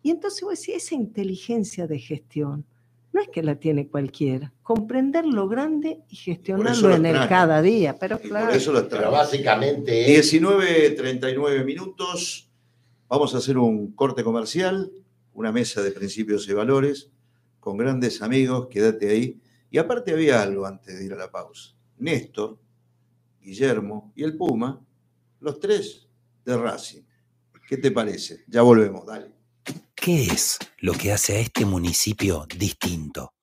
[0.02, 2.66] Y entonces vos decís, esa inteligencia de gestión,
[3.12, 7.60] no es que la tiene cualquiera, comprender lo grande y gestionarlo lo en el cada
[7.60, 8.46] día, pero claro.
[8.46, 12.48] por eso lo Pero básicamente es 19.39 minutos.
[13.08, 14.92] Vamos a hacer un corte comercial,
[15.34, 17.10] una mesa de principios y valores
[17.58, 18.68] con grandes amigos.
[18.70, 19.40] Quédate ahí.
[19.70, 21.74] Y aparte había algo antes de ir a la pausa.
[21.98, 22.58] Néstor,
[23.40, 24.80] Guillermo y el Puma,
[25.40, 26.08] los tres
[26.44, 27.02] de Racing.
[27.68, 28.44] ¿Qué te parece?
[28.48, 29.39] Ya volvemos, dale.
[30.00, 33.34] ¿Qué es lo que hace a este municipio distinto?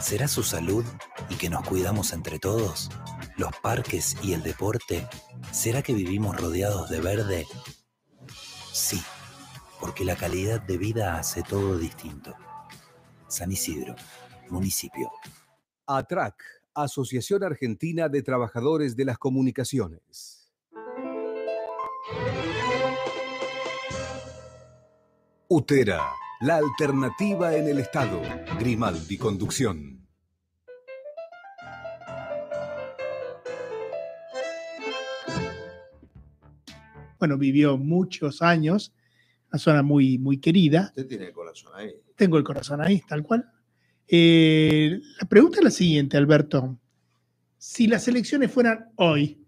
[0.00, 0.84] ¿Será su salud
[1.28, 2.88] y que nos cuidamos entre todos?
[3.36, 5.08] ¿Los parques y el deporte?
[5.50, 7.46] ¿Será que vivimos rodeados de verde?
[8.72, 9.02] Sí,
[9.80, 12.32] porque la calidad de vida hace todo distinto.
[13.26, 13.96] San Isidro,
[14.50, 15.10] municipio.
[15.84, 16.36] ATRAC,
[16.74, 20.48] Asociación Argentina de Trabajadores de las Comunicaciones.
[25.50, 26.02] UTERA,
[26.42, 28.20] la alternativa en el Estado.
[28.58, 30.06] Grimaldi Conducción.
[37.18, 38.92] Bueno, vivió muchos años,
[39.50, 40.86] una zona muy, muy querida.
[40.88, 41.92] Usted tiene el corazón ahí.
[42.14, 43.50] Tengo el corazón ahí, tal cual.
[44.06, 46.78] Eh, la pregunta es la siguiente, Alberto.
[47.56, 49.44] Si las elecciones fueran hoy,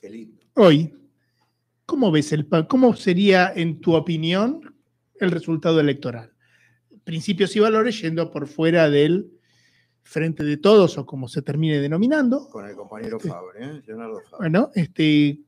[0.00, 0.42] Qué lindo.
[0.54, 0.92] hoy,
[1.86, 4.74] ¿cómo ves el cómo sería, en tu opinión,
[5.20, 6.32] el resultado electoral?
[7.04, 9.30] Principios y valores yendo por fuera del
[10.02, 12.48] frente de todos o como se termine denominando.
[12.50, 13.28] Con el compañero Sí.
[13.28, 13.82] Fabre, ¿eh?
[13.86, 14.36] Leonardo Fabre.
[14.38, 15.40] Bueno, este,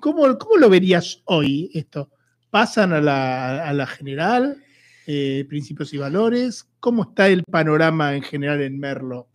[0.00, 2.10] ¿cómo, cómo lo verías hoy esto?
[2.50, 4.62] ¿Pasan a la, a la general?
[5.06, 6.68] Eh, ¿Principios y valores?
[6.80, 9.28] ¿Cómo está el panorama en general en Merlo?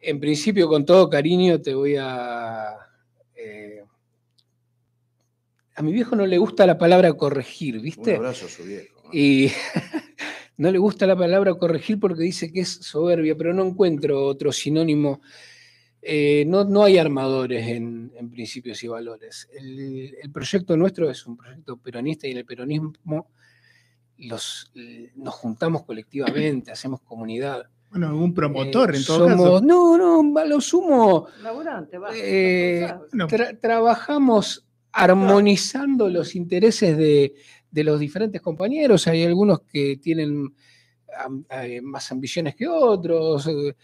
[0.00, 2.74] En principio, con todo cariño, te voy a.
[3.34, 3.75] eh,
[5.76, 8.16] a mi viejo no le gusta la palabra corregir, Un ¿viste?
[8.16, 9.00] abrazo a su viejo.
[9.04, 9.10] ¿no?
[9.12, 9.50] Y
[10.56, 14.52] no le gusta la palabra corregir porque dice que es soberbia, pero no encuentro otro
[14.52, 15.20] sinónimo.
[16.08, 19.48] Eh, no, no hay armadores en, en principios y valores.
[19.52, 23.26] El, el proyecto nuestro es un proyecto peronista y en el peronismo
[24.18, 24.70] los,
[25.16, 27.66] nos juntamos colectivamente, hacemos comunidad.
[27.90, 29.60] Bueno, algún promotor Eh, en todo somos, caso.
[29.62, 32.10] No, no, a lo sumo Laburante, va.
[32.14, 33.26] eh, No.
[33.28, 34.64] tra- trabajamos
[34.96, 37.34] armonizando los intereses de,
[37.70, 39.06] de los diferentes compañeros.
[39.06, 40.54] Hay algunos que tienen
[41.50, 43.76] eh, más ambiciones que otros, eh,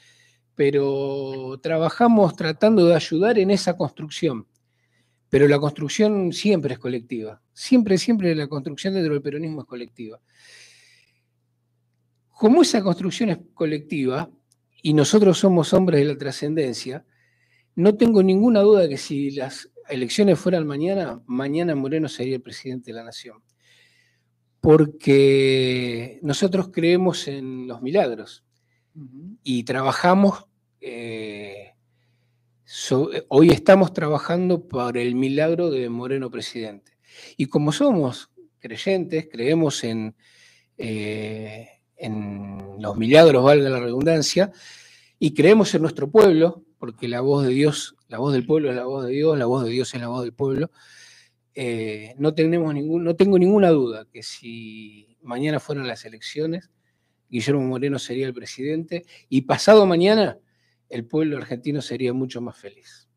[0.55, 4.47] pero trabajamos tratando de ayudar en esa construcción.
[5.29, 7.43] Pero la construcción siempre es colectiva.
[7.53, 10.19] Siempre, siempre la construcción dentro del peronismo es colectiva.
[12.31, 14.31] Como esa construcción es colectiva
[14.83, 17.05] y nosotros somos hombres de la trascendencia,
[17.75, 22.91] no tengo ninguna duda que si las elecciones fueran mañana, mañana Moreno sería el presidente
[22.93, 23.43] de la nación.
[24.61, 28.45] porque nosotros creemos en los milagros
[29.43, 30.45] y trabajamos,
[30.81, 31.73] eh,
[32.65, 36.93] so- hoy estamos trabajando por el milagro de Moreno presidente.
[37.37, 40.15] Y como somos creyentes, creemos en,
[40.79, 44.53] eh, en los milagros, valga la redundancia,
[45.19, 48.77] y creemos en nuestro pueblo, porque la voz de Dios, la voz del pueblo es
[48.77, 50.71] la voz de Dios, la voz de Dios es la voz del pueblo.
[51.55, 56.71] eh, no, tenemos ningún, no tengo ninguna duda que si mañana fueran las elecciones,
[57.29, 60.39] Guillermo Moreno sería el presidente y pasado mañana
[60.91, 63.09] el pueblo argentino sería mucho más feliz.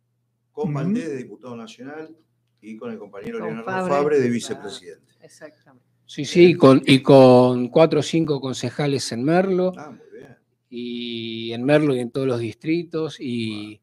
[0.51, 0.73] Con.
[0.73, 2.15] Valdés de diputado nacional
[2.61, 5.13] y con el compañero Con Leonardo Fabre, Fabre, de vicepresidente.
[5.21, 5.85] Exactamente.
[6.05, 10.37] Sí, sí, y con, y con cuatro o cinco concejales en Merlo, Ah, muy bien.
[10.69, 13.81] y en Merlo y en todos los distritos, y,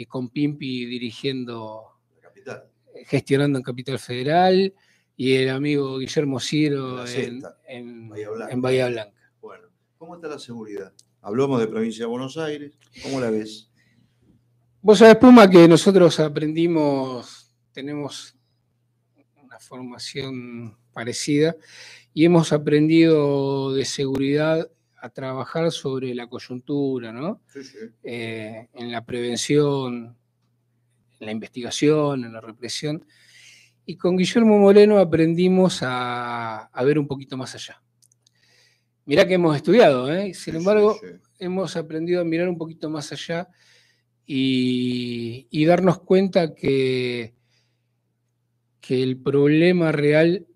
[0.00, 2.64] y con Pimpi dirigiendo capital.
[3.06, 4.72] gestionando en Capital Federal
[5.14, 9.30] y el amigo Guillermo Ciro en, en- Bahía en Bahía Blanca.
[9.42, 10.90] Bueno, ¿cómo está la seguridad?
[11.20, 12.72] Hablamos de provincia de Buenos Aires.
[13.02, 13.70] ¿Cómo la ves?
[14.80, 18.34] Vos sabés, Puma, que nosotros aprendimos, tenemos
[19.36, 21.54] una formación parecida
[22.14, 24.66] y hemos aprendido de seguridad
[25.00, 27.40] a trabajar sobre la coyuntura, ¿no?
[27.46, 27.78] Sí, sí.
[28.02, 30.16] eh, en la prevención,
[31.18, 33.04] en la investigación, en la represión.
[33.86, 37.82] Y con Guillermo Moreno aprendimos a, a ver un poquito más allá.
[39.06, 40.34] Mirá que hemos estudiado, ¿eh?
[40.34, 41.08] sin embargo, sí.
[41.38, 43.48] hemos aprendido a mirar un poquito más allá
[44.24, 47.34] y, y darnos cuenta que,
[48.80, 50.46] que el problema real,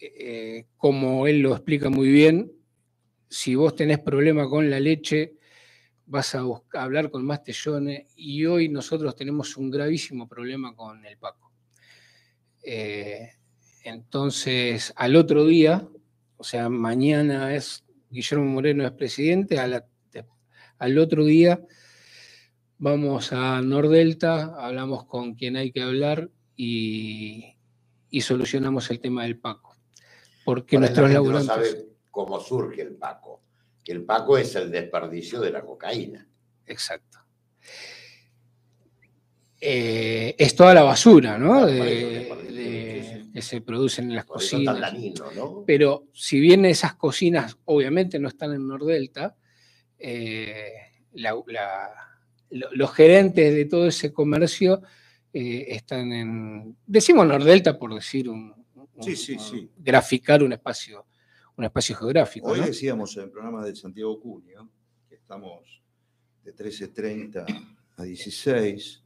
[0.00, 2.52] eh, como él lo explica muy bien,
[3.32, 5.36] si vos tenés problema con la leche,
[6.04, 11.16] vas a buscar, hablar con Mastellone y hoy nosotros tenemos un gravísimo problema con el
[11.16, 11.50] Paco.
[12.62, 13.30] Eh,
[13.84, 15.88] entonces, al otro día,
[16.36, 20.26] o sea, mañana es Guillermo Moreno es presidente, a la- de-
[20.78, 21.58] al otro día
[22.76, 27.56] vamos a Nordelta, hablamos con quien hay que hablar y,
[28.10, 29.74] y solucionamos el tema del Paco.
[30.44, 31.46] Porque la nuestros no laburantes...
[31.46, 33.40] sabe cómo surge el Paco.
[33.82, 36.24] Que el Paco es el desperdicio de la cocaína.
[36.66, 37.18] Exacto.
[39.60, 41.66] Eh, es toda la basura, ¿no?
[41.66, 41.74] De-
[42.52, 44.92] de- que se producen en las Por cocinas.
[45.36, 45.64] ¿no?
[45.66, 49.34] Pero si bien esas cocinas obviamente no están en Nordelta,
[49.98, 50.72] eh,
[51.14, 51.90] la- la-
[52.50, 54.82] lo- los gerentes de todo ese comercio
[55.32, 56.76] eh, están en.
[56.86, 58.52] Decimos Nordelta por decir un.
[58.74, 59.70] un- Sí, sí, sí.
[59.78, 61.06] Graficar un espacio,
[61.56, 62.48] un espacio geográfico.
[62.48, 62.66] Hoy ¿no?
[62.66, 64.68] decíamos en el programa de Santiago Cunio,
[65.08, 65.82] que estamos
[66.44, 67.44] de 13.30
[67.96, 69.02] a 16.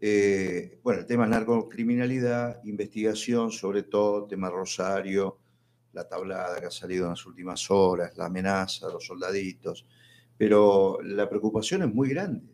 [0.00, 5.38] eh, bueno, el tema es narcocriminalidad, investigación, sobre todo, tema Rosario,
[5.92, 9.86] la tablada que ha salido en las últimas horas, la amenaza, los soldaditos.
[10.36, 12.52] Pero la preocupación es muy grande.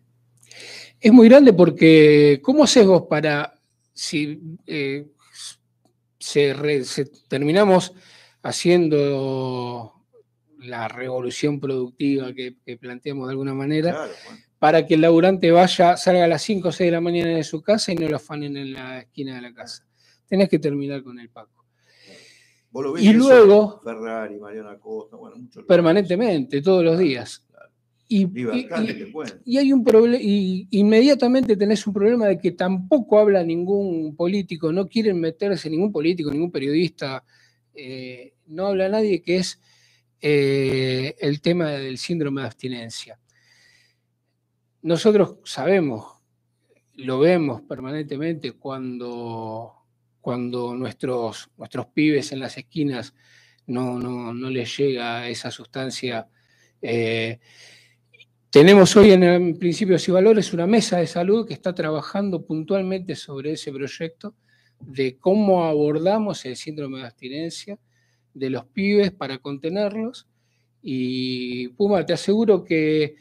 [1.00, 3.58] Es muy grande porque, ¿cómo haces vos para,
[3.94, 5.06] si eh,
[6.18, 7.94] se re- se- terminamos
[8.42, 9.94] haciendo
[10.58, 14.40] la revolución productiva que, que planteamos de alguna manera, Claro, bueno.
[14.58, 17.44] para que el laburante vaya, salga a las 5 o 6 de la mañana de
[17.44, 19.86] su casa y no lo afanen en la esquina de la casa?
[20.28, 21.64] Tenés que terminar con el Paco.
[22.70, 25.64] Vos lo ves Y luego- Ferrari, Mariana Costa, bueno, muchos.
[25.64, 27.44] Permanentemente, todos los días.
[28.06, 28.26] Y.
[29.44, 34.72] Y hay un problema, y inmediatamente tenés un problema de que tampoco habla ningún político,
[34.72, 37.24] no quieren meterse ningún político, ningún periodista,
[37.74, 39.60] eh, no habla nadie, que es
[40.20, 43.18] eh, el tema del síndrome de abstinencia.
[44.82, 46.20] Nosotros sabemos,
[46.94, 49.74] lo vemos permanentemente cuando,
[50.20, 53.14] cuando nuestros, nuestros pibes en las esquinas
[53.66, 56.28] no, no, no les llega esa sustancia.
[56.82, 57.38] eh,
[58.50, 63.14] tenemos hoy en el Principios y Valores una mesa de salud que está trabajando puntualmente
[63.14, 64.34] sobre ese proyecto
[64.80, 67.78] de cómo abordamos el síndrome de abstinencia
[68.34, 70.26] de los pibes para contenerlos.
[70.82, 73.16] Y Puma, te aseguro que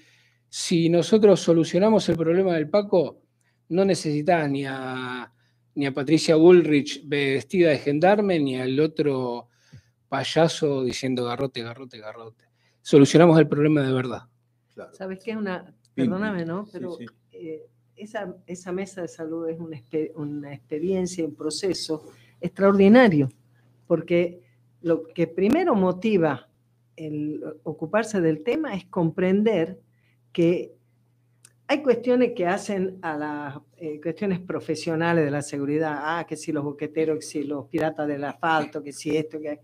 [0.47, 3.21] si nosotros solucionamos el problema del Paco,
[3.69, 5.31] no necesitas ni a,
[5.75, 9.49] ni a Patricia Bullrich vestida de gendarme, ni al otro
[10.07, 12.45] payaso diciendo garrote, garrote, garrote.
[12.81, 14.23] Solucionamos el problema de verdad.
[14.73, 14.93] Claro.
[14.93, 15.35] ¿Sabes qué?
[15.35, 16.45] Una, perdóname.
[16.45, 16.65] ¿no?
[16.65, 17.05] Sí, sí.
[17.33, 17.67] eh,
[17.99, 19.81] esa, esa mesa de salud es una,
[20.15, 22.03] una experiencia, un proceso
[22.41, 23.29] extraordinario,
[23.87, 24.41] porque
[24.81, 26.47] lo que primero motiva
[26.95, 29.79] el ocuparse del tema es comprender
[30.31, 30.73] que
[31.67, 36.51] hay cuestiones que hacen a las eh, cuestiones profesionales de la seguridad, ah, que si
[36.51, 39.59] los boqueteros, que si los piratas del asfalto, que si esto, que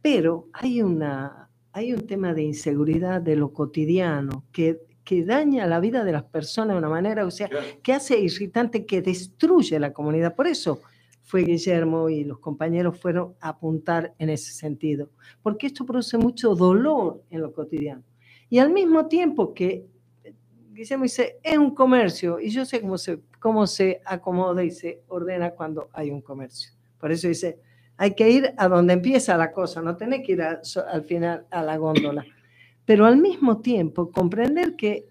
[0.00, 5.80] Pero hay, una, hay un tema de inseguridad de lo cotidiano que, que daña la
[5.80, 7.48] vida de las personas de una manera, o sea,
[7.82, 10.34] que hace irritante, que destruye la comunidad.
[10.34, 10.80] Por eso
[11.22, 15.10] fue Guillermo y los compañeros fueron a apuntar en ese sentido,
[15.42, 18.02] porque esto produce mucho dolor en lo cotidiano.
[18.48, 19.86] Y al mismo tiempo que
[20.72, 25.02] Guillermo dice, es un comercio, y yo sé cómo se, cómo se acomoda y se
[25.08, 26.72] ordena cuando hay un comercio.
[26.98, 27.58] Por eso dice,
[27.96, 31.62] hay que ir a donde empieza la cosa, no tenés que ir al final a
[31.62, 32.24] la góndola.
[32.84, 35.06] Pero al mismo tiempo, comprender que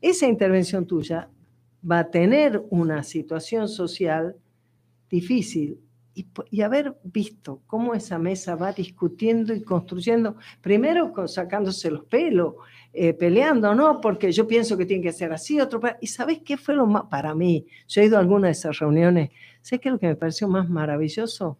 [0.00, 1.28] esa intervención tuya
[1.88, 4.36] va a tener una situación social
[5.08, 5.80] difícil
[6.50, 12.54] y, haber visto cómo esa mesa va discutiendo y construyendo, primero sacándose los pelos,
[12.94, 14.00] eh, peleando, ¿no?
[14.00, 15.78] Porque yo pienso que tiene que ser así, otro.
[16.00, 17.66] ¿Y sabes qué fue lo más, para mí?
[17.86, 19.28] Yo he ido a alguna de esas reuniones,
[19.60, 21.58] ¿sé qué es lo que me pareció más maravilloso?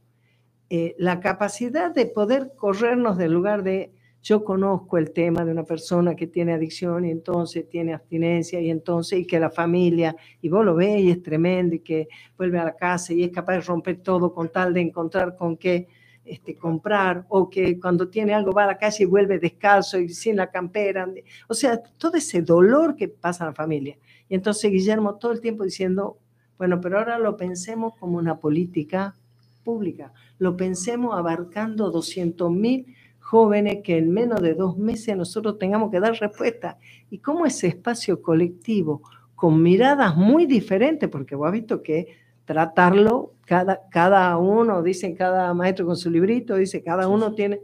[0.71, 3.93] Eh, la capacidad de poder corrernos del lugar de
[4.27, 8.71] yo conozco el tema de una persona que tiene adicción y entonces tiene abstinencia y
[8.71, 12.59] entonces y que la familia, y vos lo ves y es tremendo y que vuelve
[12.59, 15.87] a la casa y es capaz de romper todo con tal de encontrar con qué
[16.25, 20.09] este, comprar o que cuando tiene algo va a la calle y vuelve descalzo y
[20.09, 21.09] sin la campera.
[21.47, 23.97] O sea, todo ese dolor que pasa en la familia.
[24.29, 26.19] Y entonces Guillermo todo el tiempo diciendo,
[26.59, 29.15] bueno, pero ahora lo pensemos como una política
[29.63, 32.87] pública, lo pensemos abarcando 200 mil
[33.27, 36.79] jóvenes que en menos de dos meses nosotros tengamos que dar respuesta.
[37.11, 39.03] Y cómo ese espacio colectivo,
[39.35, 42.07] con miradas muy diferentes, porque vos has visto que
[42.45, 47.61] tratarlo, cada, cada uno, dicen cada maestro con su librito, dice, cada uno tiene,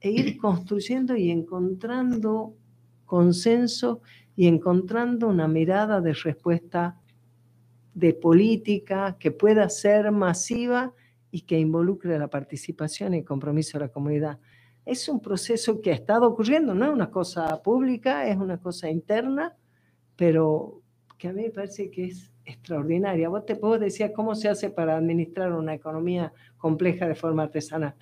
[0.00, 2.54] e ir construyendo y encontrando
[3.04, 4.00] consenso
[4.34, 6.98] y encontrando una mirada de respuesta
[7.92, 10.94] de política que pueda ser masiva
[11.30, 14.38] y que involucre la participación y el compromiso de la comunidad
[14.86, 18.88] es un proceso que ha estado ocurriendo, no es una cosa pública, es una cosa
[18.88, 19.56] interna,
[20.14, 20.80] pero
[21.18, 23.28] que a mí me parece que es extraordinaria.
[23.28, 27.94] Vos te puedo decir cómo se hace para administrar una economía compleja de forma artesanal.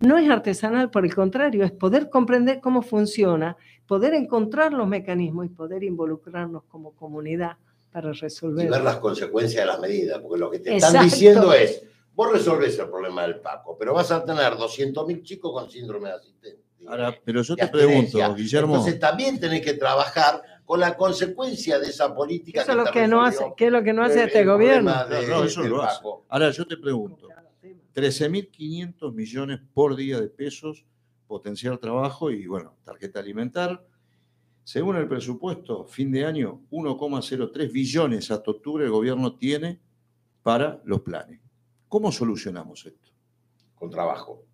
[0.00, 5.44] No es artesanal, por el contrario, es poder comprender cómo funciona, poder encontrar los mecanismos
[5.44, 7.58] y poder involucrarnos como comunidad
[7.92, 8.66] para resolver.
[8.66, 11.84] Y ver las consecuencias de las medidas, porque lo que te están diciendo es,
[12.14, 16.14] Vos resolvés el problema del Paco, pero vas a tener 200.000 chicos con síndrome de
[16.14, 16.62] asistente.
[16.86, 18.76] Ahora, pero yo te pregunto, Guillermo.
[18.76, 22.62] Entonces también tenés que trabajar con la consecuencia de esa política.
[22.62, 24.92] Eso es lo que no hace, ¿qué es lo que no hace este gobierno?
[25.28, 26.00] no, eso lo hace.
[26.28, 27.28] Ahora yo te pregunto,
[27.94, 30.84] 13.500 millones por día de pesos,
[31.26, 33.84] potencial trabajo y bueno, tarjeta alimentar.
[34.64, 39.80] Según el presupuesto, fin de año, 1,03 billones hasta octubre el gobierno tiene
[40.42, 41.40] para los planes.
[41.90, 43.10] ¿Cómo solucionamos esto?
[43.74, 44.44] Con trabajo.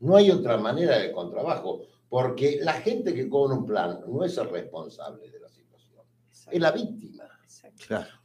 [0.00, 4.22] No hay otra manera de con trabajo, porque la gente que cobra un plan no
[4.22, 6.04] es el responsable de la situación,
[6.50, 7.24] es la víctima.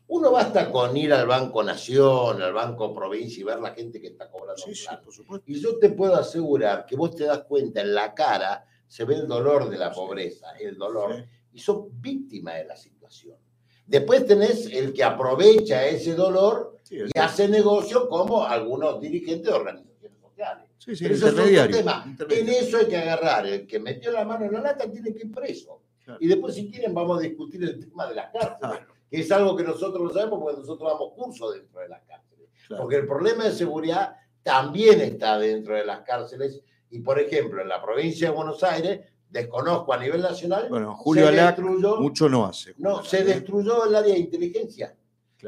[0.07, 4.07] Uno basta con ir al Banco Nación, al Banco Provincia y ver la gente que
[4.07, 5.41] está cobrando un plan.
[5.45, 9.15] y yo te puedo asegurar que vos te das cuenta en la cara, se ve
[9.15, 13.37] el dolor de la pobreza, el dolor, y son víctimas de la situación.
[13.85, 20.19] Después tenés el que aprovecha ese dolor y hace negocio como algunos dirigentes de organizaciones
[20.21, 20.69] sociales.
[20.77, 22.15] Sí, sí, eso es otro tema.
[22.29, 23.45] En eso hay que agarrar.
[23.47, 25.81] El que metió la mano en la lata tiene que ir preso.
[26.19, 28.79] Y después, si quieren, vamos a discutir el tema de las cárceles,
[29.09, 32.49] que es algo que nosotros lo sabemos porque nosotros damos curso dentro de las cárceles.
[32.77, 36.61] Porque el problema de seguridad también está dentro de las cárceles.
[36.89, 39.01] Y, por ejemplo, en la provincia de Buenos Aires
[39.33, 40.67] desconozco a nivel nacional.
[40.69, 42.75] Bueno, Julio Alac mucho no hace.
[42.77, 44.95] No, se destruyó el área de inteligencia.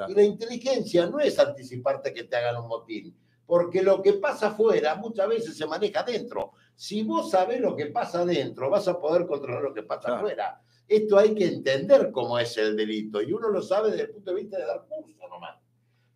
[0.07, 3.15] Y la inteligencia no es anticiparte que te hagan un motín,
[3.45, 6.51] porque lo que pasa afuera muchas veces se maneja dentro.
[6.75, 10.59] Si vos sabés lo que pasa adentro, vas a poder controlar lo que pasa afuera.
[10.87, 14.31] Esto hay que entender cómo es el delito y uno lo sabe desde el punto
[14.31, 15.57] de vista de dar curso nomás.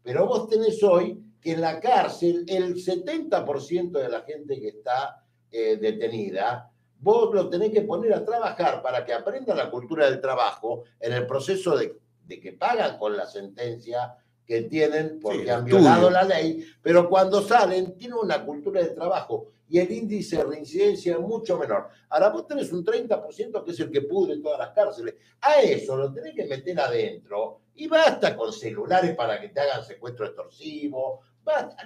[0.04, 5.24] Pero vos tenés hoy que en la cárcel el 70% de la gente que está
[5.50, 10.20] eh, detenida vos lo tenés que poner a trabajar para que aprenda la cultura del
[10.20, 11.98] trabajo en el proceso de,
[12.28, 17.96] que pagan con la sentencia que tienen porque han violado la ley, pero cuando salen
[17.96, 21.90] tienen una cultura de trabajo y el índice de reincidencia es mucho menor.
[22.10, 25.14] Ahora vos tenés un 30% que es el que pudre todas las cárceles.
[25.42, 29.86] A eso lo tenés que meter adentro y basta con celulares para que te hagan
[29.86, 31.22] secuestro extorsivo.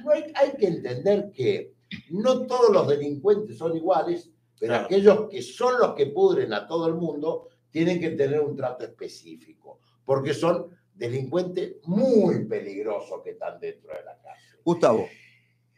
[0.03, 1.73] No hay, hay que entender que
[2.11, 4.29] no todos los delincuentes son iguales
[4.67, 8.55] pero aquellos que son los que pudren a todo el mundo tienen que tener un
[8.55, 14.59] trato específico, porque son delincuentes muy peligrosos que están dentro de la cárcel.
[14.63, 15.05] Gustavo.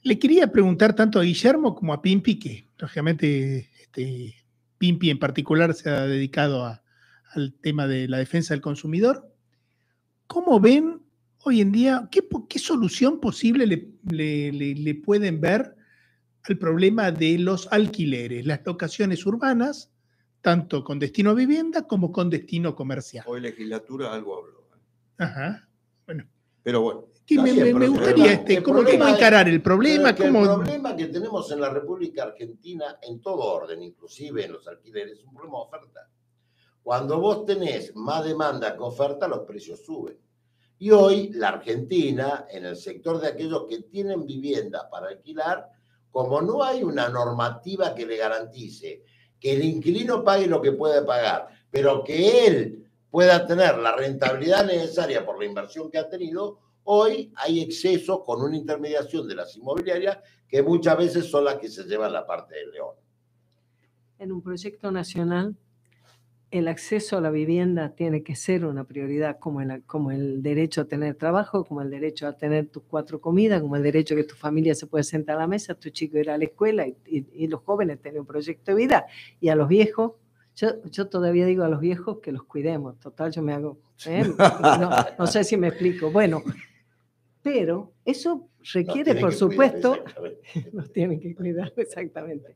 [0.03, 4.35] Le quería preguntar tanto a Guillermo como a Pimpi, que lógicamente este,
[4.77, 6.83] Pimpi en particular se ha dedicado a-
[7.33, 9.33] al tema de la defensa del consumidor.
[10.27, 11.01] ¿Cómo ven
[11.43, 15.75] hoy en día, qué, solución posible le, le- le- le pueden ver
[16.47, 19.91] al problema de los alquileres, las locaciones urbanas,
[20.41, 23.25] tanto con destino a vivienda como con destino comercial?
[23.27, 24.65] Hoy legislatura algo habló.
[25.17, 25.67] Ajá.
[26.63, 30.09] Pero bueno, Que me, bien, gustaría este, ¿cómo, cómo encarar el problema?
[30.09, 34.45] es que ¿Cómo- El problema que tenemos en la República Argentina, en todo orden, inclusive
[34.45, 36.09] en los alquileres, es un problema de oferta.
[36.81, 40.17] Cuando vos tenés más demanda que oferta, los precios suben.
[40.79, 45.69] Y hoy la Argentina, en el sector de aquellos que tienen vivienda para alquilar,
[46.15, 49.03] como no hay una normativa que le garantice
[49.37, 54.65] que el inquilino pague lo que puede pagar, pero que él pueda tener la rentabilidad
[54.65, 59.57] necesaria por la inversión que ha tenido, hoy hay excesos con una intermediación de las
[59.57, 62.95] inmobiliarias que muchas veces son las que se llevan la parte del león.
[64.17, 65.57] En un proyecto nacional,
[66.57, 70.81] el acceso a la vivienda tiene que ser una prioridad, como el, como el derecho
[70.81, 74.17] a tener trabajo, como el derecho a tener tus cuatro comidas, como el derecho a
[74.17, 76.87] que tu familia se pueda sentar a la mesa, tu chico ir a la escuela
[76.87, 79.05] y, y- y los jóvenes tener un proyecto de vida.
[79.41, 80.13] Y a los viejos,
[80.55, 82.99] yo, yo todavía digo a los viejos que los cuidemos.
[82.99, 83.77] Total, yo me hago.
[84.05, 84.23] ¿eh?
[84.79, 84.89] No,
[85.19, 86.11] no sé si me explico.
[86.11, 86.41] Bueno,
[87.41, 90.69] pero eso requiere, por cuidar, supuesto, exactamente.
[90.73, 92.55] nos tienen que cuidar, exactamente.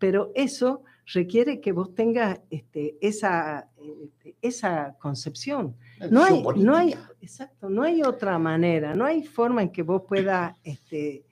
[0.00, 3.68] Pero eso requiere que vos tengas este, esa,
[4.02, 5.76] este, esa concepción.
[6.10, 10.02] No hay, no hay, exacto, no hay otra manera, no hay forma en que vos
[10.08, 11.24] puedas este,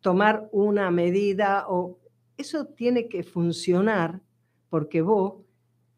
[0.00, 1.98] tomar una medida o
[2.36, 4.20] eso tiene que funcionar
[4.70, 5.44] porque vos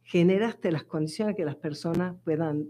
[0.02, 2.68] generaste las condiciones que las personas puedan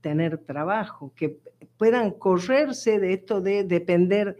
[0.00, 1.38] tener trabajo, que
[1.78, 4.36] puedan correrse de esto de depender.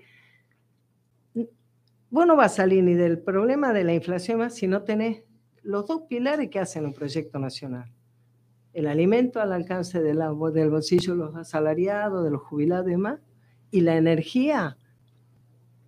[2.16, 5.24] Vos no vas a salir ni del problema de la inflación más si no tenés
[5.62, 7.92] los dos pilares que hacen un proyecto nacional
[8.72, 12.92] el alimento al alcance de la- del bolsillo de los asalariados, de los jubilados y
[12.92, 13.20] demás,
[13.70, 14.78] y la energía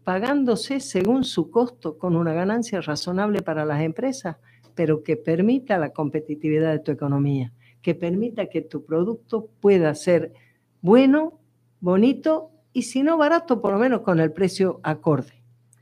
[0.05, 4.37] pagándose según su costo con una ganancia razonable para las empresas,
[4.75, 10.35] pero que permita la competitividad de tu economía, que permita que tu producto pueda ser
[10.83, 11.41] bueno,
[11.81, 15.38] bonito y si no barato, por lo menos con el precio acorde.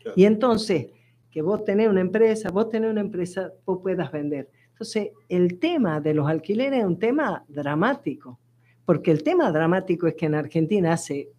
[0.06, 0.14] Claro.
[0.14, 0.86] Y entonces,
[1.30, 4.48] que vos tenés una empresa, vos tenés una empresa, vos puedas vender.
[4.70, 8.38] Entonces, el tema de los alquileres es un tema dramático,
[8.84, 11.30] porque el tema dramático es que en Argentina hace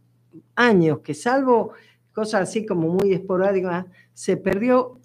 [0.56, 1.74] años que salvo
[2.12, 5.00] cosas así como muy esporádicas, se perdió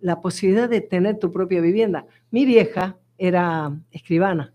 [0.00, 2.06] la posibilidad de tener tu propia vivienda.
[2.30, 4.52] Mi vieja era escribana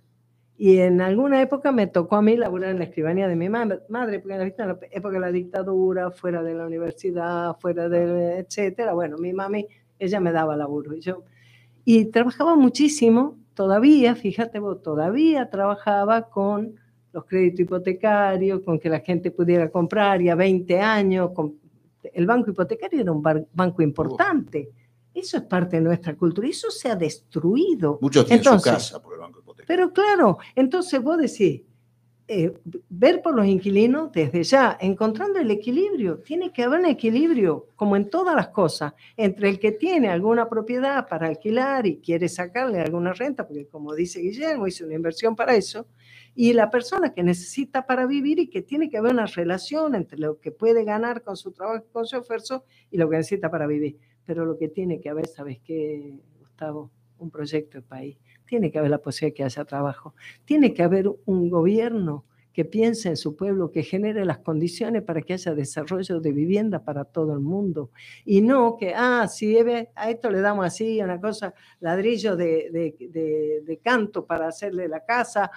[0.58, 3.80] y en alguna época me tocó a mí laburar en la escribanía de mi ma-
[3.90, 8.94] madre, porque en la época de la dictadura, fuera de la universidad, fuera de, etcétera.
[8.94, 9.68] Bueno, mi mami,
[10.00, 11.24] ella me daba laburo y yo
[11.88, 16.76] y trabajaba muchísimo, todavía, fíjate vos, todavía trabajaba con
[17.14, 21.56] los créditos hipotecarios, con que la gente pudiera comprar y a 20 años, con-
[22.14, 24.70] el banco hipotecario era un bar- banco importante.
[25.16, 27.98] Eso es parte de nuestra cultura eso se ha destruido.
[28.02, 29.68] muchos tienen Entonces, su casa por el banco hipotecario.
[29.68, 31.62] Pero claro, entonces vos decís,
[32.28, 32.60] eh,
[32.90, 36.18] ver por los inquilinos desde ya, encontrando el equilibrio.
[36.20, 40.50] Tiene que haber un equilibrio, como en todas las cosas, entre el que tiene alguna
[40.50, 45.36] propiedad para alquilar y quiere sacarle alguna renta, porque como dice Guillermo, hizo una inversión
[45.36, 45.88] para eso,
[46.34, 50.18] y la persona que necesita para vivir y que tiene que haber una relación entre
[50.18, 53.68] lo que puede ganar con su trabajo, con su esfuerzo, y lo que necesita para
[53.68, 54.00] vivir.
[54.26, 56.92] Pero lo que tiene que haber, ¿sabes qué, Gustavo?
[57.20, 58.18] Un proyecto de país.
[58.46, 60.16] Tiene que haber la posibilidad que haya trabajo.
[60.46, 65.22] Tiene que haber un gobierno que piense en su pueblo, que genere las condiciones para
[65.22, 67.90] que haya desarrollo de vivienda para todo el mundo.
[68.24, 72.96] Y no que, ah, si a esto le damos así, una cosa, ladrillo de, de-
[73.10, 75.52] de- de canto para hacerle la casa.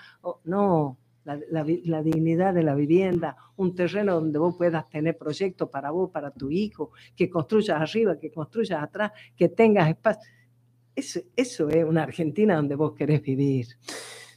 [0.44, 0.98] no,
[1.36, 5.90] la, la la dignidad de la vivienda, un terreno donde vos puedas tener proyectos para
[5.90, 10.30] vos, para tu hijo, que construyas arriba, que construyas atrás, que tengas espacio.
[10.94, 13.66] Eso, eso es una Argentina donde vos querés vivir.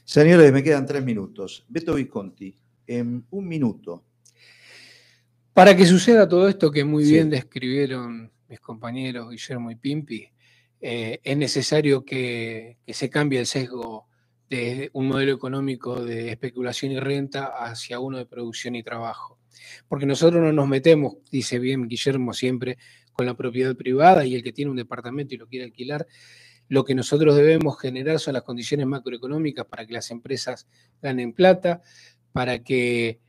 [0.04, 1.64] Señores, me quedan tres minutos.
[1.68, 2.54] Beto Visconti,
[2.86, 4.04] en un minuto.
[5.52, 7.12] Para que suceda todo esto que muy Sí.
[7.12, 10.28] bien describieron mis compañeros Guillermo y Pimpi,
[10.80, 14.06] eh, es necesario que, que se cambie el sesgo
[14.92, 19.38] un modelo económico de especulación y renta hacia uno de producción y trabajo.
[19.88, 22.76] Porque nosotros no nos metemos, dice bien Guillermo siempre,
[23.12, 26.06] con la propiedad privada y el que tiene un departamento y lo quiere alquilar.
[26.68, 30.66] Lo que nosotros debemos generar son las condiciones macroeconómicas para que las empresas
[31.00, 31.82] ganen plata,
[32.32, 33.20] para que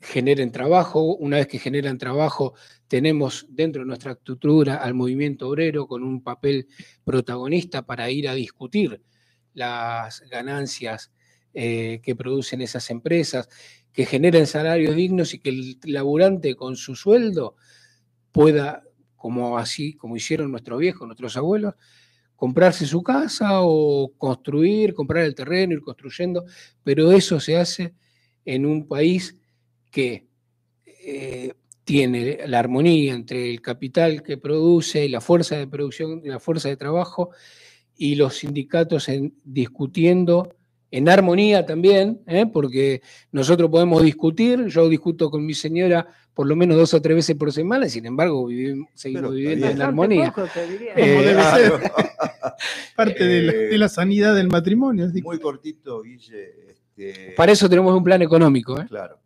[0.00, 1.16] generen trabajo.
[1.16, 2.54] Una vez que generan trabajo,
[2.88, 6.68] tenemos dentro de nuestra estructura al movimiento obrero con un papel
[7.04, 9.00] protagonista para ir a discutir
[9.56, 11.10] las ganancias
[11.54, 13.48] eh, que producen esas empresas,
[13.92, 17.56] que generen salarios dignos y que el laburante con su sueldo
[18.30, 18.84] pueda,
[19.16, 21.74] como así, como hicieron nuestros viejos, nuestros abuelos,
[22.36, 26.44] comprarse su casa o construir, comprar el terreno, ir construyendo,
[26.84, 27.94] pero eso se hace
[28.44, 29.34] en un país
[29.90, 30.26] que
[30.84, 31.54] eh,
[31.84, 36.68] tiene la armonía entre el capital que produce y la fuerza de producción la fuerza
[36.68, 37.30] de trabajo
[37.96, 40.56] y los sindicatos en, discutiendo
[40.90, 42.46] en armonía también, ¿eh?
[42.46, 47.16] porque nosotros podemos discutir, yo discuto con mi señora por lo menos dos o tres
[47.16, 48.48] veces por semana, y sin embargo
[48.94, 50.34] seguimos viviendo en armonía.
[50.94, 51.92] Eh, debe ser.
[52.96, 55.08] Parte de, la, sanidad del matrimonio.
[55.22, 56.54] Muy cortito, Guille.
[56.68, 58.80] Este, Para eso tenemos un plan económico.
[58.80, 58.86] ¿eh?
[58.88, 59.18] Claro.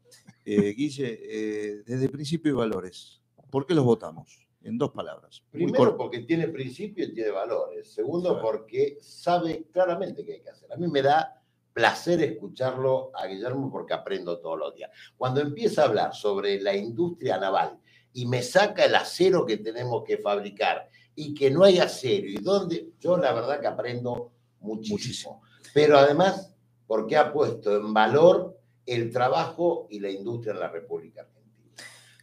[0.45, 4.50] Guille, desde principio y valores, ¿por qué los votamos?
[4.63, 5.43] En dos palabras.
[5.51, 7.93] Primero, porque tiene principio y tiene valores.
[7.93, 10.73] Segundo, porque sabe claramente qué hay que hacer.
[10.73, 11.41] A mí me da
[11.73, 14.91] placer escucharlo a Guillermo porque aprendo todos los días.
[15.17, 17.79] Cuando empieza a hablar sobre la industria naval
[18.13, 22.37] y me saca el acero que tenemos que fabricar y que no hay acero y
[22.37, 25.43] dónde, yo la verdad que aprendo muchísimo.
[25.73, 26.55] Pero además,
[26.87, 31.40] porque ha puesto en valor el trabajo y la industria en la República Argentina.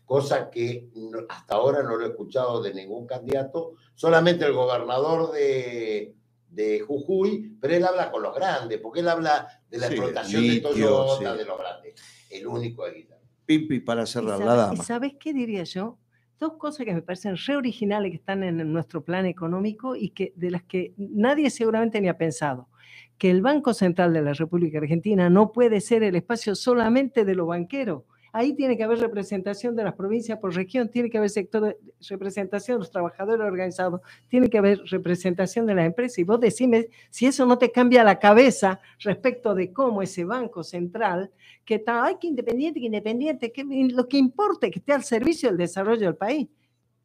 [0.07, 0.87] Cosa que
[1.27, 6.15] hasta ahora no lo he escuchado de ningún candidato, solamente el gobernador de,
[6.49, 10.61] de Jujuy, pero él habla con los grandes, porque él habla de la explotación de
[10.61, 11.95] Toyota, de los grandes.
[12.29, 13.17] El único Guillermo.
[13.45, 14.73] Pimpi para cerrar la dama.
[14.75, 15.97] ¿Y sabes qué diría yo?
[16.39, 20.31] Dos cosas que me parecen re originales que están en nuestro plan económico y que
[20.37, 22.69] de las que nadie seguramente ni ha pensado.
[23.17, 27.35] Que el Banco Central de la República Argentina no puede ser el espacio solamente de
[27.35, 28.03] los banqueros
[28.37, 31.75] Ahí tiene que haber representación de las provincias por región, tiene que haber sector
[32.07, 36.19] representación de los trabajadores organizados, tiene que haber representación de las empresas.
[36.19, 40.63] Y vos decime si eso no te cambia la cabeza respecto de cómo ese banco
[40.63, 41.31] central,
[41.65, 45.03] que está, ay, que independiente, que independiente, que lo que importa es que esté al
[45.03, 46.47] servicio del desarrollo del país.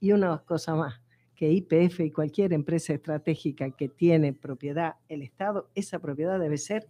[0.01, 1.01] Y una cosa más,
[1.35, 6.89] que IPF y cualquier empresa estratégica que tiene propiedad el Estado, esa propiedad debe ser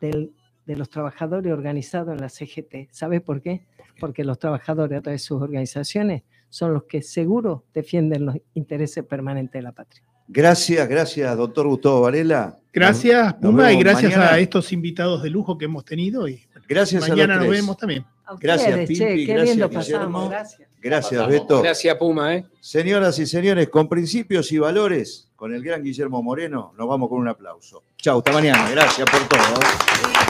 [0.00, 0.32] del
[0.66, 2.90] de los trabajadores organizados en la CGT.
[2.90, 3.66] ¿Sabe por qué?
[4.00, 9.04] Porque los trabajadores a través de sus organizaciones son los que seguro defienden los intereses
[9.04, 10.02] permanentes de la patria.
[10.28, 12.58] Gracias, gracias, doctor Gustavo Varela.
[12.72, 16.28] Gracias, Puma, y gracias a estos invitados de lujo que hemos tenido.
[16.28, 18.04] Y gracias mañana nos vemos también.
[18.40, 20.68] gracias, Pimpi, gracias, pasamos, gracias.
[20.82, 21.62] Gracias, Beto.
[21.62, 22.34] Gracias, Puma.
[22.34, 22.44] ¿eh?
[22.60, 27.18] Señoras y señores, con principios y valores, con el gran Guillermo Moreno, nos vamos con
[27.18, 27.82] un aplauso.
[27.96, 28.70] Chau, hasta mañana.
[28.70, 30.25] Gracias por todo.